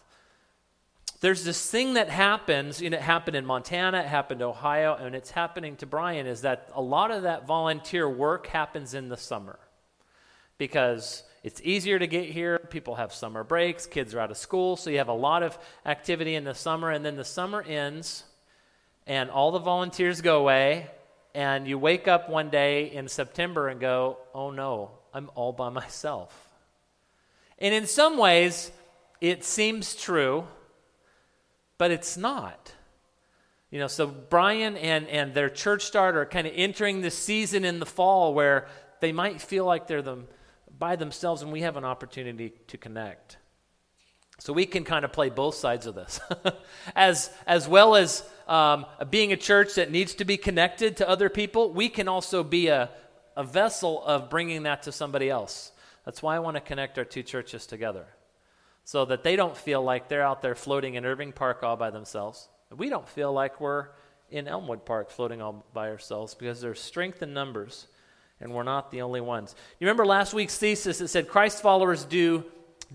[1.20, 5.14] there's this thing that happens, and it happened in Montana, it happened in Ohio, and
[5.16, 9.18] it's happening to Brian, is that a lot of that volunteer work happens in the
[9.18, 9.60] summer
[10.58, 12.58] because it's easier to get here.
[12.58, 15.58] People have summer breaks, kids are out of school, so you have a lot of
[15.86, 18.24] activity in the summer, and then the summer ends,
[19.06, 20.88] and all the volunteers go away,
[21.34, 25.70] and you wake up one day in September and go, oh no, I'm all by
[25.82, 26.51] myself.
[27.62, 28.72] And in some ways,
[29.22, 30.46] it seems true
[31.82, 32.72] but it's not.
[33.72, 37.66] You know, so Brian and, and their church start are kind of entering this season
[37.66, 38.68] in the fall where
[39.00, 40.28] they might feel like they're them
[40.78, 43.38] by themselves and we have an opportunity to connect.
[44.38, 46.20] So we can kind of play both sides of this.
[46.96, 51.30] as, as well as um, being a church that needs to be connected to other
[51.30, 52.92] people, we can also be a,
[53.36, 55.72] a vessel of bringing that to somebody else.
[56.06, 58.06] That's why I want to connect our two churches together
[58.84, 61.92] so that they don't feel like they're out there floating in Irving Park all by
[61.92, 62.50] themselves.
[62.76, 63.88] We don't feel like we're
[64.30, 67.88] in Elmwood Park floating all by ourselves because there's strength in numbers
[68.40, 69.56] and we're not the only ones.
[69.80, 72.44] You remember last week's thesis that said Christ followers do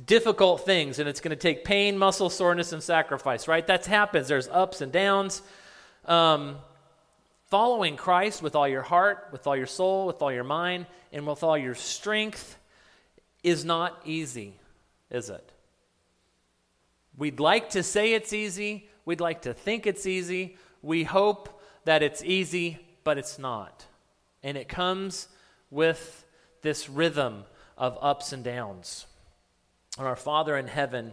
[0.06, 3.66] difficult things and it's going to take pain, muscle soreness, and sacrifice, right?
[3.66, 4.28] That happens.
[4.28, 5.42] There's ups and downs.
[6.04, 6.56] Um,
[7.48, 11.26] following Christ with all your heart, with all your soul, with all your mind, and
[11.26, 12.58] with all your strength
[13.46, 14.59] is not easy,
[15.09, 15.52] is it?
[17.16, 18.88] We'd like to say it's easy.
[19.04, 20.56] We'd like to think it's easy.
[20.82, 23.87] We hope that it's easy, but it's not.
[24.42, 25.28] And it comes
[25.70, 26.26] with
[26.62, 27.44] this rhythm
[27.78, 29.06] of ups and downs.
[29.96, 31.12] And our Father in heaven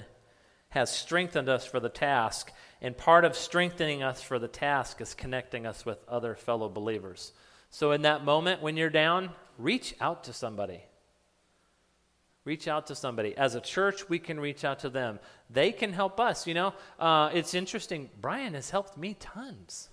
[0.70, 5.14] has strengthened us for the task, and part of strengthening us for the task is
[5.14, 7.32] connecting us with other fellow believers.
[7.70, 10.82] So, in that moment when you're down, reach out to somebody.
[12.46, 13.36] Reach out to somebody.
[13.38, 15.20] As a church, we can reach out to them.
[15.50, 16.46] They can help us.
[16.46, 18.10] You know, uh, it's interesting.
[18.20, 19.90] Brian has helped me tons.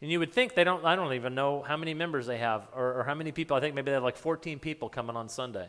[0.00, 2.68] And you would think they don't, I don't even know how many members they have
[2.74, 3.56] or, or how many people.
[3.56, 5.68] I think maybe they have like 14 people coming on Sunday.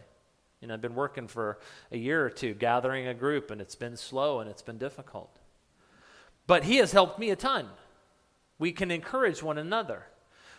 [0.62, 1.60] You know, I've been working for
[1.92, 5.40] a year or two gathering a group, and it's been slow and it's been difficult.
[6.46, 7.68] But he has helped me a ton.
[8.60, 10.04] We can encourage one another.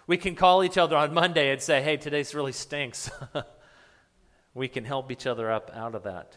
[0.07, 3.11] We can call each other on Monday and say, hey, today's really stinks.
[4.59, 6.37] we can help each other up out of that.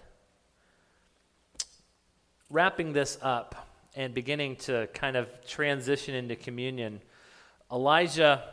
[2.49, 7.01] Wrapping this up and beginning to kind of transition into communion,
[7.71, 8.43] Elijah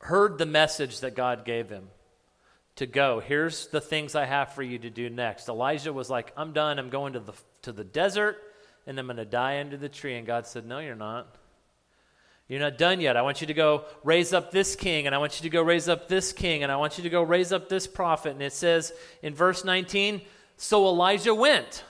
[0.00, 1.88] heard the message that God gave him
[2.76, 3.20] to go.
[3.20, 5.48] Here's the things I have for you to do next.
[5.48, 6.78] Elijah was like, I'm done.
[6.78, 7.32] I'm going to the,
[7.62, 8.38] to the desert
[8.86, 10.16] and I'm going to die under the tree.
[10.16, 11.34] And God said, No, you're not.
[12.48, 13.18] You're not done yet.
[13.18, 15.62] I want you to go raise up this king, and I want you to go
[15.62, 18.32] raise up this king, and I want you to go raise up this prophet.
[18.32, 20.22] And it says in verse 19
[20.56, 21.84] So Elijah went.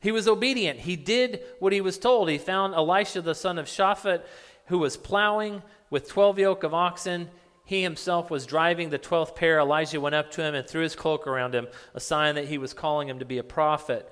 [0.00, 0.78] He was obedient.
[0.78, 2.30] He did what he was told.
[2.30, 4.22] He found Elisha, the son of Shaphat,
[4.66, 7.28] who was plowing with 12 yoke of oxen.
[7.64, 9.58] He himself was driving the 12th pair.
[9.58, 12.58] Elijah went up to him and threw his cloak around him, a sign that he
[12.58, 14.08] was calling him to be a prophet.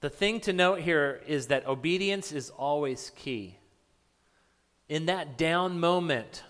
[0.00, 3.58] The thing to note here is that obedience is always key
[4.88, 6.42] in that down moment,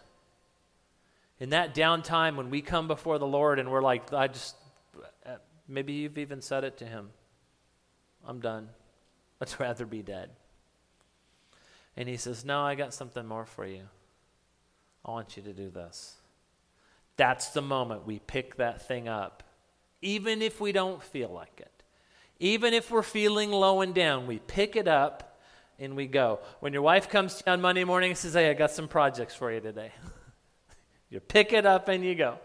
[1.40, 4.57] in that down time when we come before the Lord and we're like, I just,
[5.68, 7.11] maybe you've even said it to Him,
[8.27, 8.68] I'm done.
[9.40, 10.31] I'd rather be dead.
[11.96, 13.83] And He says, No, I got something more for you.
[15.05, 16.16] I want you to do this.
[17.16, 19.42] That's the moment we pick that thing up,
[20.03, 21.70] even if we don't feel like it.
[22.38, 25.36] Even if we're feeling low and down, we pick it up
[25.78, 26.40] and we go.
[26.60, 29.52] When your wife comes on Monday morning and says, Hey, I got some projects for
[29.52, 29.92] you today,
[31.10, 32.38] you pick it up and you go.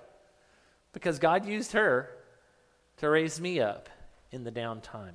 [0.93, 2.09] Because God used her
[2.97, 3.89] to raise me up
[4.31, 5.13] in the downtime.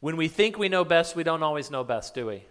[0.00, 2.44] When we think we know best, we don't always know best, do we?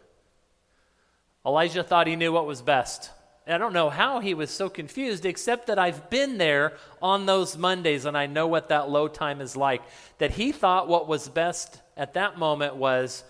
[1.46, 3.12] Elijah thought he knew what was best.
[3.46, 7.28] And I don't know how he was so confused, except that I've been there on
[7.28, 9.84] those Mondays and I know what that low time is like.
[10.18, 13.24] That he thought what was best at that moment was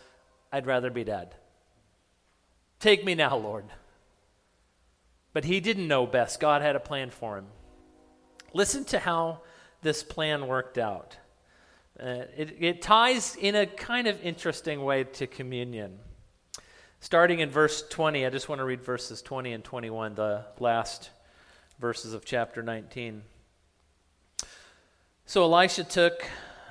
[0.56, 1.36] I'd rather be dead.
[2.80, 3.66] Take me now, Lord.
[5.34, 6.40] But he didn't know best.
[6.40, 7.48] God had a plan for him.
[8.54, 9.42] Listen to how
[9.82, 11.18] this plan worked out.
[12.00, 16.00] Uh, it, it ties in a kind of interesting way to communion.
[17.02, 21.10] Starting in verse 20, I just want to read verses 20 and 21, the last
[21.80, 23.24] verses of chapter 19.
[25.26, 26.26] So Elisha took,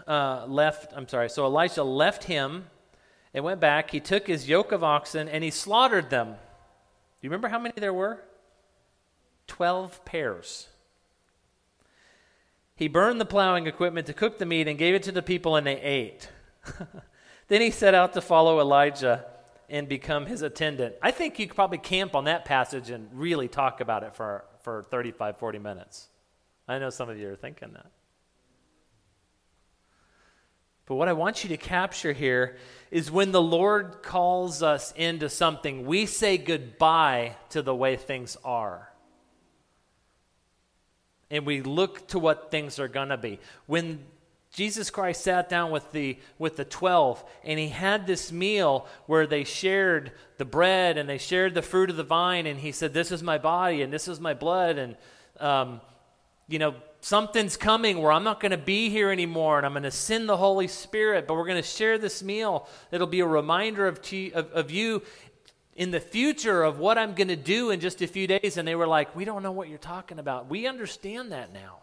[0.07, 2.65] uh, left, I'm sorry, so Elisha left him
[3.35, 3.91] and went back.
[3.91, 6.29] He took his yoke of oxen and he slaughtered them.
[6.29, 6.35] Do
[7.21, 8.23] you remember how many there were?
[9.47, 10.69] Twelve pairs.
[12.77, 15.55] He burned the plowing equipment to cook the meat and gave it to the people,
[15.55, 16.29] and they ate.
[17.49, 19.25] Then he set out to follow Elijah
[19.69, 20.95] and become his attendant.
[21.03, 24.45] I think you could probably camp on that passage and really talk about it for,
[24.61, 26.09] for 35, 40 minutes.
[26.67, 27.87] I know some of you are thinking that.
[30.87, 32.57] But what I want you to capture here
[32.91, 38.37] is when the Lord calls us into something, we say goodbye to the way things
[38.45, 38.91] are.
[41.31, 43.41] And we look to what things are going to be.
[43.67, 44.05] When
[44.53, 49.27] Jesus Christ sat down with the with the 12 and he had this meal where
[49.27, 52.95] they shared the bread and they shared the fruit of the vine and he said
[52.95, 54.97] this is my body and this is my blood and
[55.41, 55.81] um,
[56.47, 59.83] you know something's coming where I'm not going to be here anymore and I'm going
[59.83, 63.27] to send the Holy Spirit but we're going to share this meal It'll be a
[63.27, 65.03] reminder of, to, of, of you
[65.75, 68.67] in the future of what I'm going to do in just a few days and
[68.67, 71.79] they were like we don't know what you're talking about we understand that now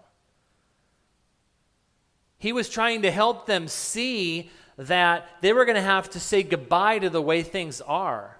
[2.41, 6.41] he was trying to help them see that they were going to have to say
[6.41, 8.39] goodbye to the way things are.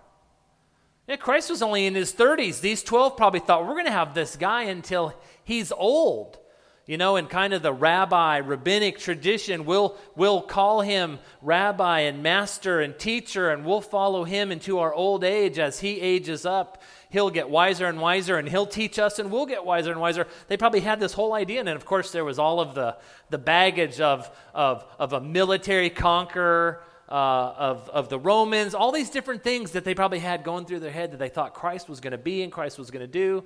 [1.08, 2.62] Yeah, Christ was only in his 30s.
[2.62, 5.14] These 12 probably thought, we're going to have this guy until
[5.44, 6.40] he's old.
[6.86, 12.24] You know, in kind of the rabbi, rabbinic tradition, we'll, we'll call him rabbi and
[12.24, 16.82] master and teacher, and we'll follow him into our old age as he ages up
[17.12, 20.26] he'll get wiser and wiser and he'll teach us and we'll get wiser and wiser.
[20.48, 21.60] They probably had this whole idea.
[21.60, 22.98] And then, of course, there was all of the,
[23.30, 29.10] the baggage of, of, of a military conqueror, uh, of, of the Romans, all these
[29.10, 32.00] different things that they probably had going through their head that they thought Christ was
[32.00, 33.44] going to be and Christ was going to do.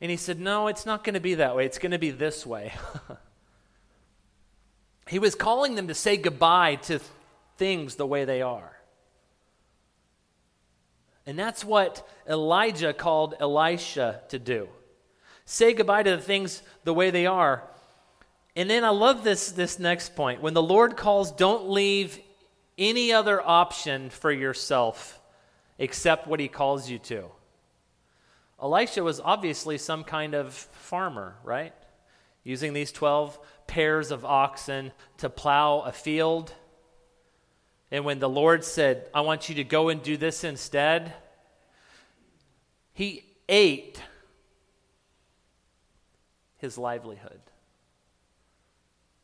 [0.00, 1.66] And he said, No, it's not going to be that way.
[1.66, 2.72] It's going to be this way.
[5.08, 7.00] he was calling them to say goodbye to
[7.56, 8.72] things the way they are.
[11.26, 14.68] And that's what Elijah called Elisha to do.
[15.44, 17.62] Say goodbye to the things the way they are.
[18.56, 20.40] And then I love this, this next point.
[20.40, 22.18] When the Lord calls, don't leave
[22.76, 25.20] any other option for yourself
[25.78, 27.30] except what he calls you to.
[28.60, 31.74] Elisha was obviously some kind of farmer, right?
[32.42, 36.52] Using these 12 pairs of oxen to plow a field.
[37.90, 41.12] And when the Lord said, I want you to go and do this instead,
[42.92, 44.02] he ate
[46.56, 47.40] his livelihood.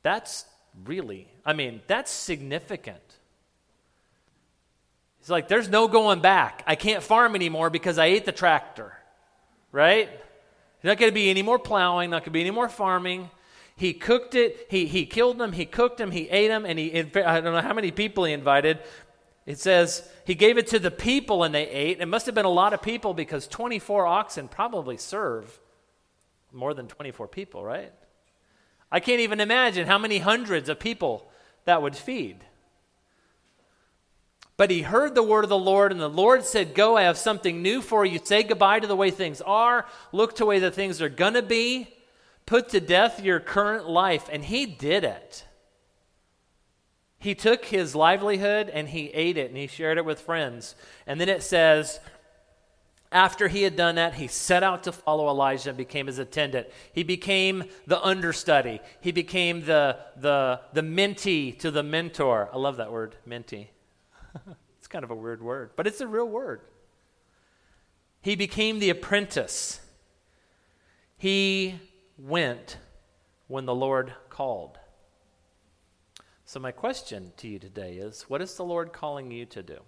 [0.02, 0.44] That's
[0.84, 3.00] really, I mean, that's significant.
[5.18, 6.62] He's like, there's no going back.
[6.66, 8.92] I can't farm anymore because I ate the tractor,
[9.74, 10.08] right?
[10.84, 13.28] Not going to be any more plowing, not going to be any more farming.
[13.74, 14.68] He cooked it.
[14.70, 15.52] He, he killed them.
[15.52, 16.12] He cooked them.
[16.12, 16.64] He ate them.
[16.64, 18.78] And he, I don't know how many people he invited.
[19.46, 22.00] It says he gave it to the people and they ate.
[22.00, 25.58] It must have been a lot of people because 24 oxen probably serve
[26.52, 27.92] more than 24 people, right?
[28.92, 31.28] I can't even imagine how many hundreds of people
[31.64, 32.44] that would feed.
[34.56, 37.18] But he heard the word of the Lord, and the Lord said, Go, I have
[37.18, 38.20] something new for you.
[38.22, 39.86] Say goodbye to the way things are.
[40.12, 41.88] Look to the way the things are going to be.
[42.46, 44.28] Put to death your current life.
[44.30, 45.44] And he did it.
[47.18, 50.74] He took his livelihood and he ate it and he shared it with friends.
[51.06, 51.98] And then it says,
[53.10, 56.66] after he had done that, he set out to follow Elijah and became his attendant.
[56.92, 58.80] He became the understudy.
[59.00, 62.50] He became the, the, the mentee to the mentor.
[62.52, 63.68] I love that word, mentee.
[64.78, 66.60] it's kind of a weird word, but it's a real word.
[68.20, 69.80] He became the apprentice.
[71.16, 71.78] He
[72.18, 72.78] went
[73.48, 74.78] when the Lord called.
[76.46, 79.80] So, my question to you today is what is the Lord calling you to do?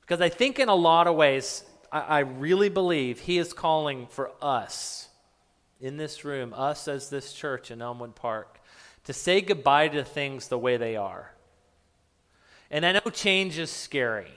[0.00, 4.06] Because I think in a lot of ways, I, I really believe He is calling
[4.06, 5.08] for us
[5.80, 8.60] in this room, us as this church in Elmwood Park,
[9.04, 11.31] to say goodbye to things the way they are.
[12.72, 14.32] And I know change is scary.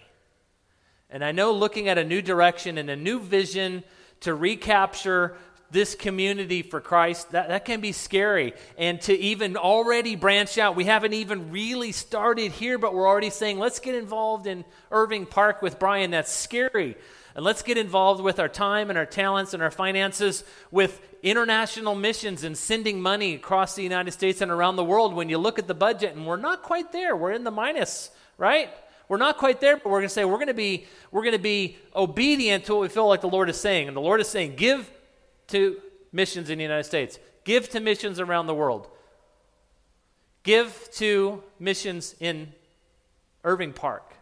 [1.10, 3.84] And I know looking at a new direction and a new vision
[4.20, 5.38] to recapture
[5.72, 8.54] this community for Christ, that, that can be scary.
[8.78, 13.30] And to even already branch out, we haven't even really started here, but we're already
[13.30, 16.12] saying, let's get involved in Irving Park with Brian.
[16.12, 16.98] That's scary.
[17.36, 21.96] And let's get involved with our time and our talents and our finances with international
[21.96, 25.14] missions and sending money across the United States and around the world.
[25.14, 28.12] When you look at the budget, and we're not quite there, we're in the minus,
[28.38, 28.70] right?
[29.08, 31.34] We're not quite there, but we're going to say we're going to be we're going
[31.34, 33.88] to be obedient to what we feel like the Lord is saying.
[33.88, 34.90] And the Lord is saying, give
[35.48, 35.80] to
[36.12, 38.88] missions in the United States, give to missions around the world,
[40.44, 42.52] give to missions in
[43.44, 44.16] Irving Park.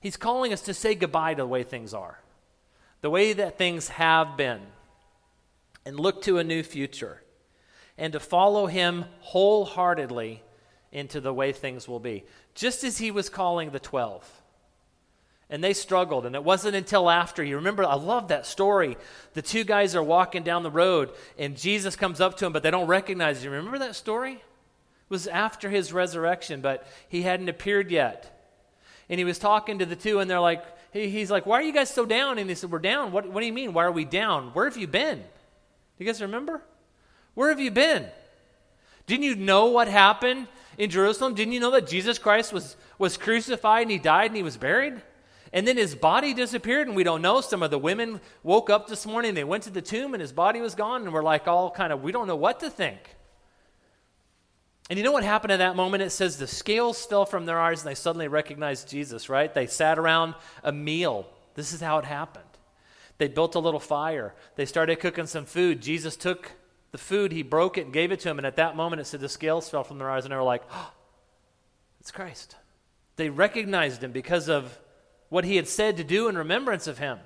[0.00, 2.18] He's calling us to say goodbye to the way things are,
[3.00, 4.60] the way that things have been,
[5.86, 7.22] and look to a new future,
[7.96, 10.42] and to follow Him wholeheartedly
[10.92, 12.24] into the way things will be.
[12.54, 14.42] Just as he was calling the 12.
[15.48, 17.42] And they struggled, and it wasn't until after.
[17.42, 18.96] You remember, I love that story.
[19.34, 22.62] The two guys are walking down the road, and Jesus comes up to them, but
[22.62, 23.52] they don't recognize him.
[23.52, 24.34] Remember that story?
[24.34, 24.40] It
[25.10, 28.28] was after his resurrection, but he hadn't appeared yet.
[29.10, 31.62] And he was talking to the two, and they're like, he, he's like, Why are
[31.62, 32.38] you guys so down?
[32.38, 33.12] And he said, We're down.
[33.12, 33.72] What, what do you mean?
[33.72, 34.50] Why are we down?
[34.54, 35.18] Where have you been?
[35.18, 35.24] Do
[35.98, 36.62] you guys remember?
[37.34, 38.06] Where have you been?
[39.06, 40.48] Didn't you know what happened
[40.78, 41.34] in Jerusalem?
[41.34, 44.56] Didn't you know that Jesus Christ was, was crucified and he died and he was
[44.56, 45.00] buried?
[45.52, 47.42] And then his body disappeared, and we don't know.
[47.42, 50.32] Some of the women woke up this morning, they went to the tomb, and his
[50.32, 53.16] body was gone, and we're like all kind of, we don't know what to think.
[54.88, 56.02] And you know what happened at that moment?
[56.02, 59.52] It says the scales fell from their eyes, and they suddenly recognized Jesus, right?
[59.52, 61.26] They sat around a meal.
[61.54, 62.44] This is how it happened.
[63.18, 65.82] They built a little fire, they started cooking some food.
[65.82, 66.52] Jesus took
[66.92, 68.38] the food, he broke it and gave it to him.
[68.38, 70.42] And at that moment, it said the scales fell from their eyes, and they were
[70.42, 70.92] like, oh,
[72.00, 72.56] it's Christ.
[73.16, 74.78] They recognized him because of
[75.30, 77.18] what he had said to do in remembrance of him.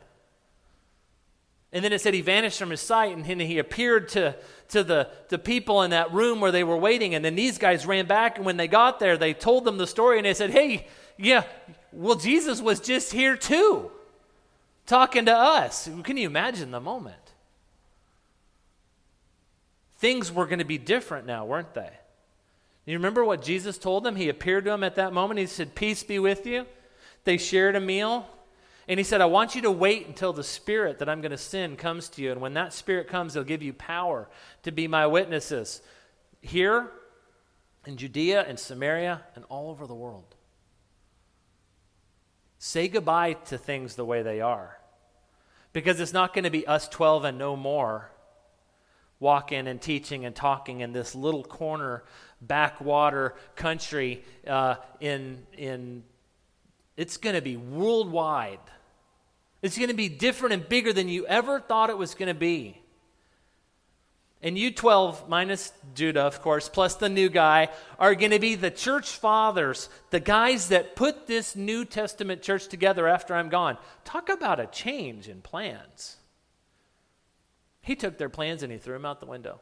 [1.73, 4.37] And then it said he vanished from his sight, and then he appeared to,
[4.69, 7.15] to the, the people in that room where they were waiting.
[7.15, 9.87] And then these guys ran back, and when they got there, they told them the
[9.87, 10.87] story, and they said, Hey,
[11.19, 11.43] yeah,
[11.93, 13.91] well, Jesus was just here too,
[14.87, 15.89] talking to us.
[16.05, 17.26] Can you imagine the moment?
[19.99, 21.91] Things were going to be different now, weren't they?
[22.85, 24.15] You remember what Jesus told them?
[24.15, 25.41] He appeared to them at that moment.
[25.41, 26.67] He said, Peace be with you.
[27.25, 28.29] They shared a meal.
[28.89, 31.39] And he said, I want you to wait until the Spirit that I'm going to
[31.39, 32.31] send comes to you.
[32.31, 34.29] And when that Spirit comes, he'll give you power
[34.63, 35.83] to be my witnesses
[36.41, 36.93] here
[37.85, 40.37] in Judea and Samaria and all over the world.
[42.61, 44.79] Say goodbye to things the way they are.
[45.73, 48.11] Because it's not going to be us 12 and no more
[49.21, 52.05] walking and teaching and talking in this little corner
[52.41, 56.03] backwater country uh, in, in
[56.97, 58.59] it's going to be worldwide.
[59.63, 62.39] It's going to be different and bigger than you ever thought it was going to
[62.39, 62.81] be.
[64.43, 68.55] And you 12, minus Judah, of course, plus the new guy, are going to be
[68.55, 73.79] the church fathers, the guys that put this New Testament church together after I'm gone.
[74.05, 76.17] Talk about a change in plans.
[77.87, 79.61] He took their plans and he threw them out the window.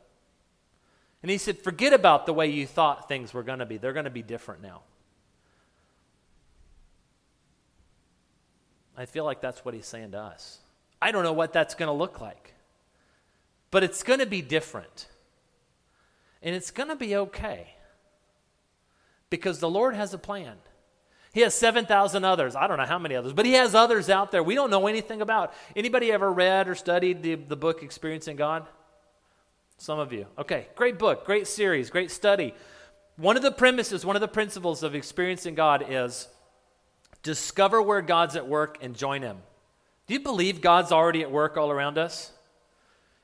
[1.20, 3.77] And he said, Forget about the way you thought things were going to be.
[3.77, 4.81] They're going to be different now.
[8.97, 10.61] I feel like that's what he's saying to us.
[11.03, 12.55] I don't know what that's going to look like,
[13.70, 15.07] but it's going to be different.
[16.43, 17.75] And it's going to be okay
[19.29, 20.57] because the Lord has a plan.
[21.35, 22.55] He has 7,000 others.
[22.55, 24.87] I don't know how many others, but he has others out there we don't know
[24.87, 25.53] anything about.
[25.74, 28.66] Anybody ever read or studied the, the book Experiencing God?
[29.76, 30.26] Some of you.
[30.39, 32.55] Okay, great book, great series, great study.
[33.16, 36.28] One of the premises, one of the principles of experiencing God is
[37.24, 39.39] Discover where God's at work and join Him.
[40.07, 42.30] Do you believe God's already at work all around us?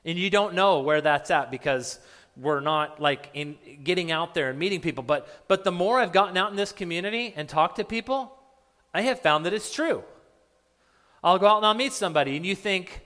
[0.03, 1.99] And you don't know where that's at because
[2.41, 5.03] we're not like in getting out there and meeting people.
[5.03, 8.37] But but the more I've gotten out in this community and talked to people,
[8.93, 10.03] I have found that it's true.
[11.23, 13.01] I'll go out and I'll meet somebody, and you think,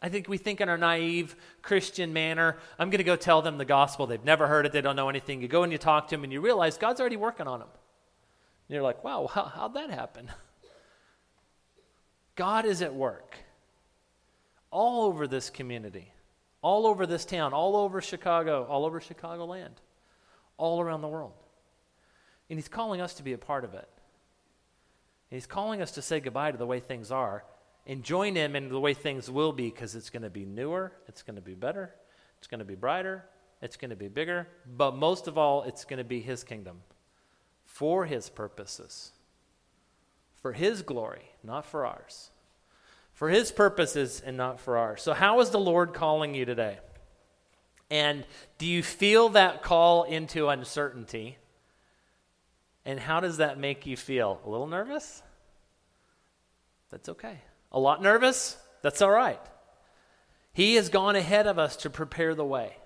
[0.00, 3.58] I think we think in our naive Christian manner, I'm going to go tell them
[3.58, 4.06] the gospel.
[4.06, 5.42] They've never heard it, they don't know anything.
[5.42, 7.68] You go and you talk to them, and you realize God's already working on them.
[8.68, 10.30] And you're like, wow, how, how'd that happen?
[12.36, 13.36] God is at work
[14.70, 16.12] all over this community,
[16.66, 19.76] all over this town, all over Chicago, all over Chicagoland,
[20.56, 21.44] all around the world.
[22.50, 23.88] And He's calling us to be a part of it.
[25.30, 27.44] And he's calling us to say goodbye to the way things are
[27.86, 30.90] and join Him in the way things will be because it's going to be newer,
[31.06, 31.94] it's going to be better,
[32.38, 33.24] it's going to be brighter,
[33.62, 36.80] it's going to be bigger, but most of all, it's going to be His kingdom
[37.64, 39.12] for His purposes,
[40.42, 42.30] for His glory, not for ours.
[43.16, 45.02] For His purposes and not for ours.
[45.02, 46.78] So, how is the Lord calling you today?
[47.90, 48.24] And
[48.58, 51.38] do you feel that call into uncertainty?
[52.84, 54.40] And how does that make you feel?
[54.44, 55.22] A little nervous?
[56.90, 57.38] That's okay.
[57.72, 58.58] A lot nervous?
[58.82, 59.40] That's all right.
[60.52, 62.76] He has gone ahead of us to prepare the way.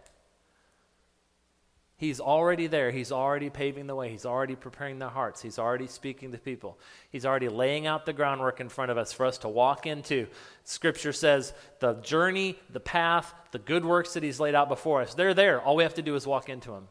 [2.01, 2.91] He's already there.
[2.91, 4.09] He's already paving the way.
[4.09, 5.43] He's already preparing the hearts.
[5.43, 6.79] He's already speaking to people.
[7.11, 10.27] He's already laying out the groundwork in front of us for us to walk into.
[10.65, 15.13] Scripture says the journey, the path, the good works that He's laid out before us,
[15.13, 15.61] they're there.
[15.61, 16.89] All we have to do is walk into them.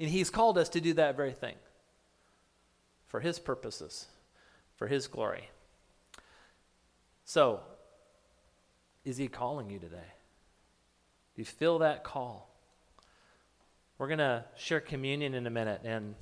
[0.00, 1.56] And He's called us to do that very thing
[3.08, 4.06] for His purposes,
[4.76, 5.50] for His glory.
[7.26, 7.60] So,
[9.04, 9.98] is He calling you today?
[11.36, 12.51] Do you feel that call?
[13.98, 15.82] We're going to share communion in a minute.
[15.84, 16.14] And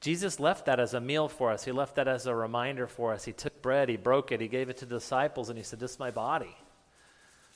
[0.00, 1.64] Jesus left that as a meal for us.
[1.64, 3.24] He left that as a reminder for us.
[3.24, 5.78] He took bread, he broke it, he gave it to the disciples, and he said,
[5.78, 6.56] This is my body.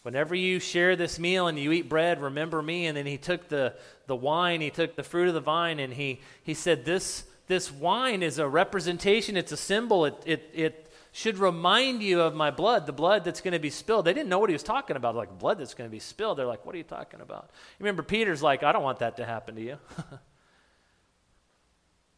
[0.02, 2.86] Whenever you share this meal and you eat bread, remember me.
[2.86, 3.74] And then he took the,
[4.06, 7.72] the wine, he took the fruit of the vine, and he, he said, this, this
[7.72, 10.85] wine is a representation, it's a symbol, it, it, it
[11.16, 14.04] should remind you of my blood, the blood that's going to be spilled.
[14.04, 16.36] They didn't know what he was talking about, like blood that's going to be spilled.
[16.36, 17.48] They're like, What are you talking about?
[17.78, 19.78] You remember Peter's like, I don't want that to happen to you.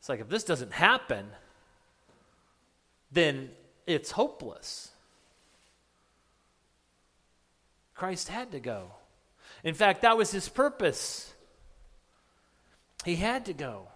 [0.01, 1.27] It's like if this doesn't happen,
[3.11, 3.51] then
[3.85, 4.93] it's hopeless.
[7.97, 8.93] Christ had to go.
[9.65, 11.35] In fact, that was his purpose.
[13.05, 13.89] He had to go.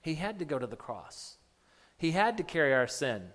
[0.00, 1.36] He had to go to the cross.
[1.98, 3.28] He had to carry our sin.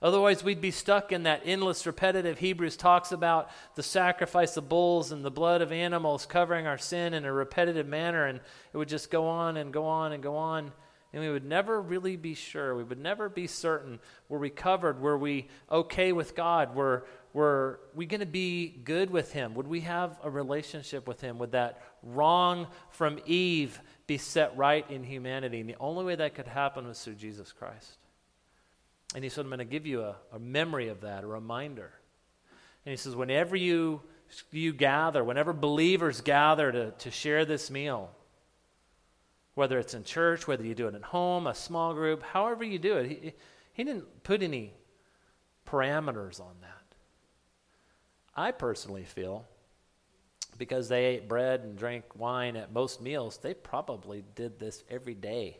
[0.00, 2.38] Otherwise, we'd be stuck in that endless, repetitive.
[2.38, 7.14] Hebrews talks about the sacrifice of bulls and the blood of animals covering our sin
[7.14, 8.40] in a repetitive manner, and
[8.72, 10.72] it would just go on and go on and go on
[11.12, 12.74] and we would never really be sure.
[12.74, 13.98] We would never be certain.
[14.28, 15.00] Were we covered?
[15.00, 16.74] Were we okay with God?
[16.74, 19.54] Were, were we going to be good with Him?
[19.54, 21.38] Would we have a relationship with Him?
[21.38, 25.60] Would that wrong from Eve be set right in humanity?
[25.60, 27.96] And the only way that could happen was through Jesus Christ.
[29.14, 31.92] And He said, I'm going to give you a, a memory of that, a reminder.
[32.84, 34.02] And He says, whenever you,
[34.50, 38.10] you gather, whenever believers gather to, to share this meal,
[39.54, 42.78] whether it's in church, whether you do it at home, a small group, however you
[42.78, 43.08] do it.
[43.08, 43.32] He,
[43.72, 44.72] he didn't put any
[45.66, 46.96] parameters on that.
[48.36, 49.46] I personally feel
[50.58, 55.14] because they ate bread and drank wine at most meals, they probably did this every
[55.14, 55.58] day.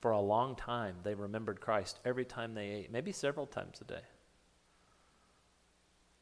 [0.00, 3.84] For a long time, they remembered Christ every time they ate, maybe several times a
[3.84, 4.02] day.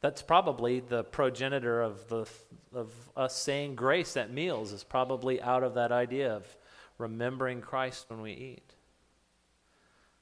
[0.01, 2.27] That's probably the progenitor of, the,
[2.73, 6.57] of us saying grace at meals, is probably out of that idea of
[6.99, 8.75] remembering Christ when we eat.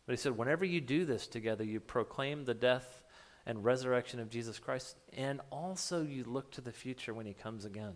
[0.07, 3.03] But he said, whenever you do this together, you proclaim the death
[3.47, 7.65] and resurrection of Jesus Christ, and also you look to the future when he comes
[7.65, 7.95] again.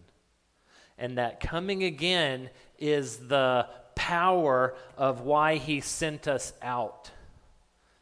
[0.99, 3.69] And that coming again is the
[4.09, 7.11] power of why he sent us out.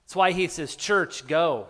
[0.05, 1.67] It's why he says, Church, go.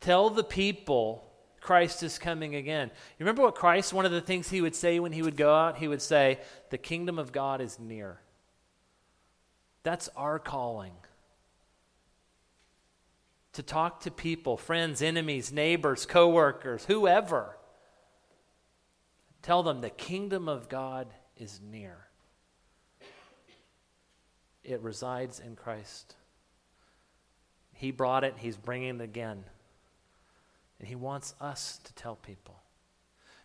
[0.00, 1.30] Tell the people
[1.60, 2.88] Christ is coming again.
[2.88, 5.54] You remember what Christ, one of the things he would say when he would go
[5.54, 5.76] out?
[5.76, 6.38] He would say,
[6.70, 8.20] The kingdom of God is near.
[9.82, 10.94] That's our calling.
[13.52, 17.54] To talk to people, friends, enemies, neighbors, coworkers, whoever.
[19.42, 22.07] Tell them the kingdom of God is near.
[24.68, 26.14] It resides in Christ.
[27.72, 29.44] He brought it, He's bringing it again.
[30.78, 32.54] And he wants us to tell people.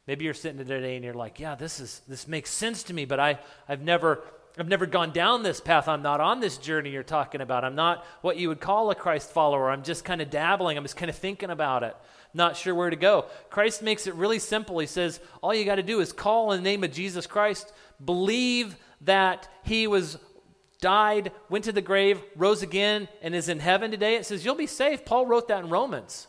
[0.05, 3.05] Maybe you're sitting today and you're like, yeah, this is this makes sense to me,
[3.05, 4.24] but I, I've never
[4.57, 5.88] I've never gone down this path.
[5.88, 7.63] I'm not on this journey you're talking about.
[7.63, 9.71] I'm not what you would call a Christ follower.
[9.71, 10.78] I'm just kind of dabbling.
[10.78, 11.95] I'm just kind of thinking about it,
[12.36, 13.26] not sure where to go.
[13.49, 14.78] Christ makes it really simple.
[14.78, 17.74] He says, all you got to do is call in the name of Jesus Christ,
[18.03, 20.19] believe that he was
[20.84, 24.16] died, went to the grave, rose again, and is in heaven today.
[24.18, 25.06] It says, you'll be saved.
[25.06, 26.28] Paul wrote that in Romans.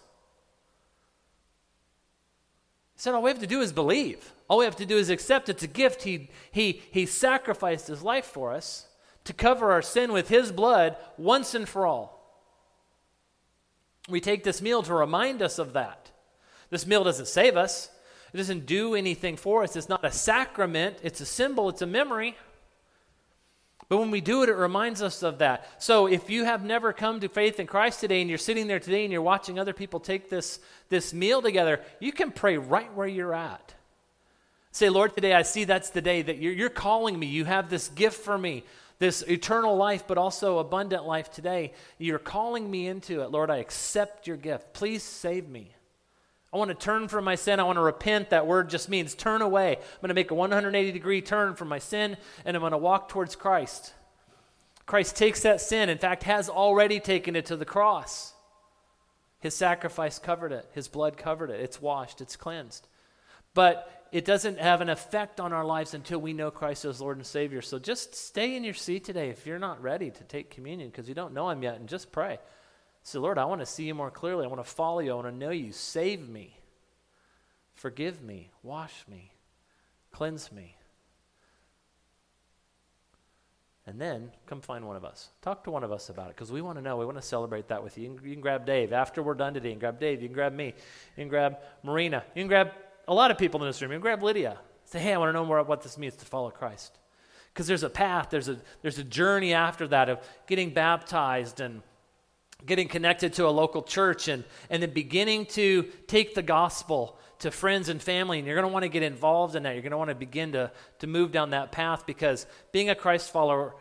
[2.95, 4.33] He said, All we have to do is believe.
[4.49, 6.03] All we have to do is accept it's a gift.
[6.05, 8.87] He, he, he sacrificed his life for us
[9.25, 12.15] to cover our sin with his blood once and for all.
[14.09, 16.13] We take this meal to remind us of that.
[16.71, 17.91] This meal doesn't save us,
[18.33, 19.75] it doesn't do anything for us.
[19.75, 22.37] It's not a sacrament, it's a symbol, it's a memory.
[23.89, 25.83] But when we do it, it reminds us of that.
[25.83, 28.81] So if you have never come to faith in Christ today and you're sitting there
[28.81, 30.59] today and you're watching other people take this,
[30.89, 33.75] this meal together, you can pray right where you're at.
[34.73, 37.27] Say, Lord, today I see that's the day that you're, you're calling me.
[37.27, 38.65] You have this gift for me,
[38.99, 41.75] this eternal life, but also abundant life today.
[41.99, 43.31] You're calling me into it.
[43.31, 44.73] Lord, I accept your gift.
[44.73, 45.75] Please save me.
[46.55, 47.59] I want to turn from my sin.
[47.59, 48.31] I want to repent.
[48.31, 49.73] That word just means turn away.
[49.73, 52.79] I'm going to make a 180 degree turn from my sin and I'm going to
[52.79, 53.93] walk towards Christ.
[54.87, 58.35] Christ takes that sin, in fact, has already taken it to the cross.
[59.41, 61.61] His sacrifice covered it, His blood covered it.
[61.61, 62.87] It's washed, it's cleansed.
[63.53, 67.17] But it doesn't have an effect on our lives until we know Christ as Lord
[67.17, 67.63] and Savior.
[67.63, 71.09] So just stay in your seat today if you're not ready to take communion because
[71.09, 72.39] you don't know Him yet and just pray.
[73.05, 74.45] Say, Lord, I want to see you more clearly.
[74.45, 75.13] I want to follow you.
[75.13, 75.73] I want to know you.
[75.73, 76.59] Save me.
[77.75, 78.51] Forgive me.
[78.63, 79.31] Wash me.
[80.11, 80.77] Cleanse me.
[83.87, 85.29] And then come find one of us.
[85.43, 86.97] Talk to one of us about it because we want to know.
[86.97, 88.05] We want to celebrate that with you.
[88.05, 88.95] You can, you can, grab Dave.
[88.95, 90.23] After we're done today, you can grab Dave.
[90.23, 90.69] You can grab me.
[90.69, 90.73] You
[91.19, 92.25] can grab Marina.
[92.35, 92.73] You can grab
[93.07, 93.91] a lot of people in this room.
[93.91, 94.59] You can grab Lydia.
[94.87, 96.99] Say, hey, I want to know more about what this means to follow Christ.
[97.53, 101.83] Because there's a path, there's a, there's a journey after that of getting baptized and
[102.67, 107.51] getting connected to a local church and, and then beginning to take the gospel to
[107.51, 108.39] friends and family.
[108.39, 109.75] And you're going to want to get involved in that.
[109.75, 112.95] You're going to want to begin to, to move down that path because being a
[112.95, 113.75] Christ follower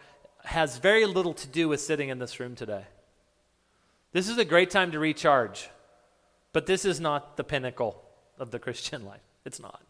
[0.43, 2.85] has very little to do with sitting in this room today.
[4.11, 5.69] This is a great time to recharge,
[6.51, 8.03] but this is not the pinnacle
[8.37, 9.21] of the Christian life.
[9.45, 9.81] It's not.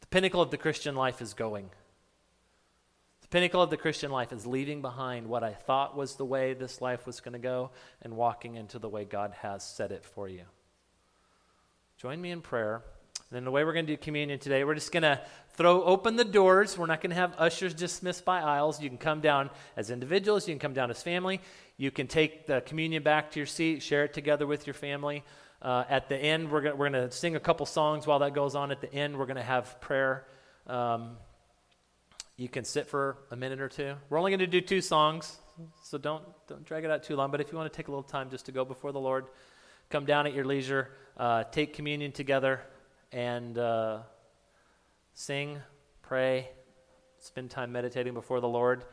[0.00, 1.70] The pinnacle of the Christian life is going.
[3.30, 6.80] Pinnacle of the Christian life is leaving behind what I thought was the way this
[6.80, 7.70] life was going to go
[8.02, 10.42] and walking into the way God has set it for you.
[11.96, 12.82] Join me in prayer.
[13.30, 15.20] And then the way we're going to do communion today, we're just going to
[15.54, 16.76] throw open the doors.
[16.76, 18.82] We're not going to have ushers dismissed by aisles.
[18.82, 21.40] You can come down as individuals, you can come down as family.
[21.76, 25.22] You can take the communion back to your seat, share it together with your family.
[25.62, 28.56] Uh, at the end, we're going we're to sing a couple songs while that goes
[28.56, 28.72] on.
[28.72, 30.26] At the end, we're going to have prayer.
[30.66, 31.16] Um,
[32.40, 33.92] you can sit for a minute or two.
[34.08, 35.36] We're only going to do two songs,
[35.82, 37.30] so don't, don't drag it out too long.
[37.30, 39.26] But if you want to take a little time just to go before the Lord,
[39.90, 40.88] come down at your leisure,
[41.18, 42.62] uh, take communion together
[43.12, 43.98] and uh,
[45.12, 45.58] sing,
[46.00, 46.48] pray,
[47.18, 48.84] spend time meditating before the Lord,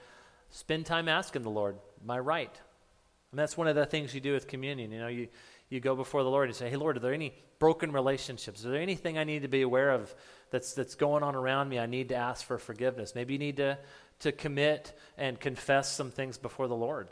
[0.50, 2.54] spend time asking the Lord, "My right?"
[3.32, 4.92] And that's one of the things you do with communion.
[4.92, 5.30] You know, you
[5.70, 8.60] you go before the Lord and say, "Hey, Lord, are there any broken relationships?
[8.60, 10.14] Is there anything I need to be aware of
[10.52, 11.80] that's that's going on around me?
[11.80, 13.16] I need to ask for forgiveness.
[13.16, 13.78] Maybe you need to
[14.20, 17.10] to commit and confess some things before the Lord."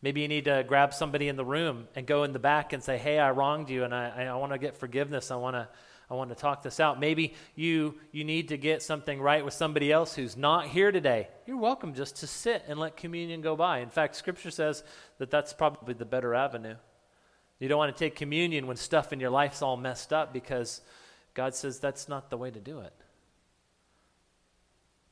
[0.00, 2.82] Maybe you need to grab somebody in the room and go in the back and
[2.82, 5.30] say, Hey, I wronged you and I, I want to get forgiveness.
[5.30, 5.68] I want to.
[6.10, 6.98] I want to talk this out.
[6.98, 11.28] Maybe you you need to get something right with somebody else who's not here today.
[11.44, 13.80] You're welcome just to sit and let communion go by.
[13.80, 14.84] In fact, scripture says
[15.18, 16.76] that that's probably the better avenue.
[17.58, 20.80] You don't want to take communion when stuff in your life's all messed up because
[21.38, 22.92] God says that's not the way to do it.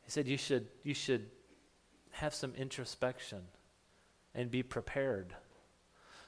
[0.02, 1.30] He said you should you should
[2.10, 3.42] have some introspection
[4.34, 5.36] and be prepared.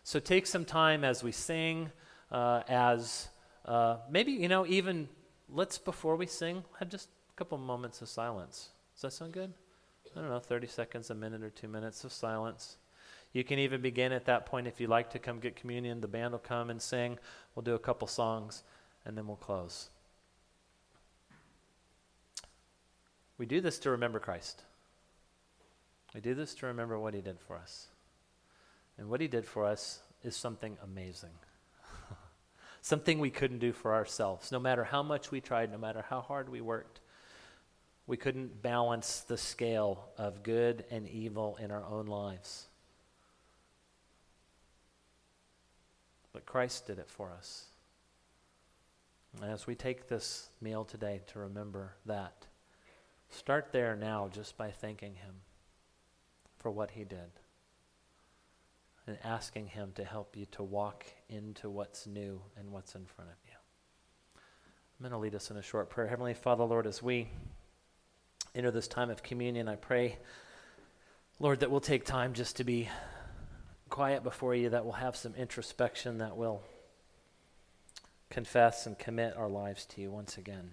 [0.05, 1.90] So take some time as we sing,
[2.30, 3.26] uh, as
[3.64, 5.09] uh, maybe, you know, even
[5.51, 8.68] let's, before we sing, have just a couple moments of silence.
[8.94, 9.53] Does that sound good?
[10.14, 12.76] I don't know, 30 seconds, a minute, or two minutes of silence.
[13.32, 16.01] You can even begin at that point if you like to come get communion.
[16.01, 17.18] The band will come and sing.
[17.55, 18.62] We'll do a couple songs,
[19.09, 19.89] and then we'll close.
[23.39, 24.63] We do this to remember Christ.
[26.15, 27.87] We do this to remember what he did for us.
[28.99, 31.31] And what he did for us is something amazing.
[32.83, 34.53] something we couldn't do for ourselves.
[34.53, 37.01] No matter how much we tried, no matter how hard we worked,
[38.07, 42.67] we couldn't balance the scale of good and evil in our own lives.
[46.35, 47.69] But Christ did it for us.
[49.43, 52.47] As we take this meal today to remember that,
[53.31, 55.35] start there now just by thanking Him
[56.59, 57.31] for what He did
[59.07, 63.31] and asking Him to help you to walk into what's new and what's in front
[63.31, 63.55] of you.
[64.37, 66.09] I'm going to lead us in a short prayer.
[66.09, 67.29] Heavenly Father, Lord, as we
[68.57, 70.18] enter this time of communion, I pray,
[71.39, 72.89] Lord, that we'll take time just to be
[73.89, 76.62] quiet before you, that we'll have some introspection, that we'll
[78.39, 80.70] confess and commit our lives to you once again.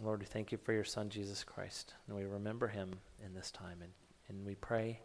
[0.00, 2.92] Lord, we thank you for your Son, Jesus Christ, and we remember him
[3.24, 3.90] in this time, and,
[4.28, 5.00] and we pray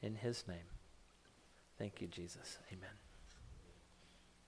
[0.00, 0.70] in his name.
[1.78, 2.56] Thank you, Jesus.
[2.72, 3.05] Amen.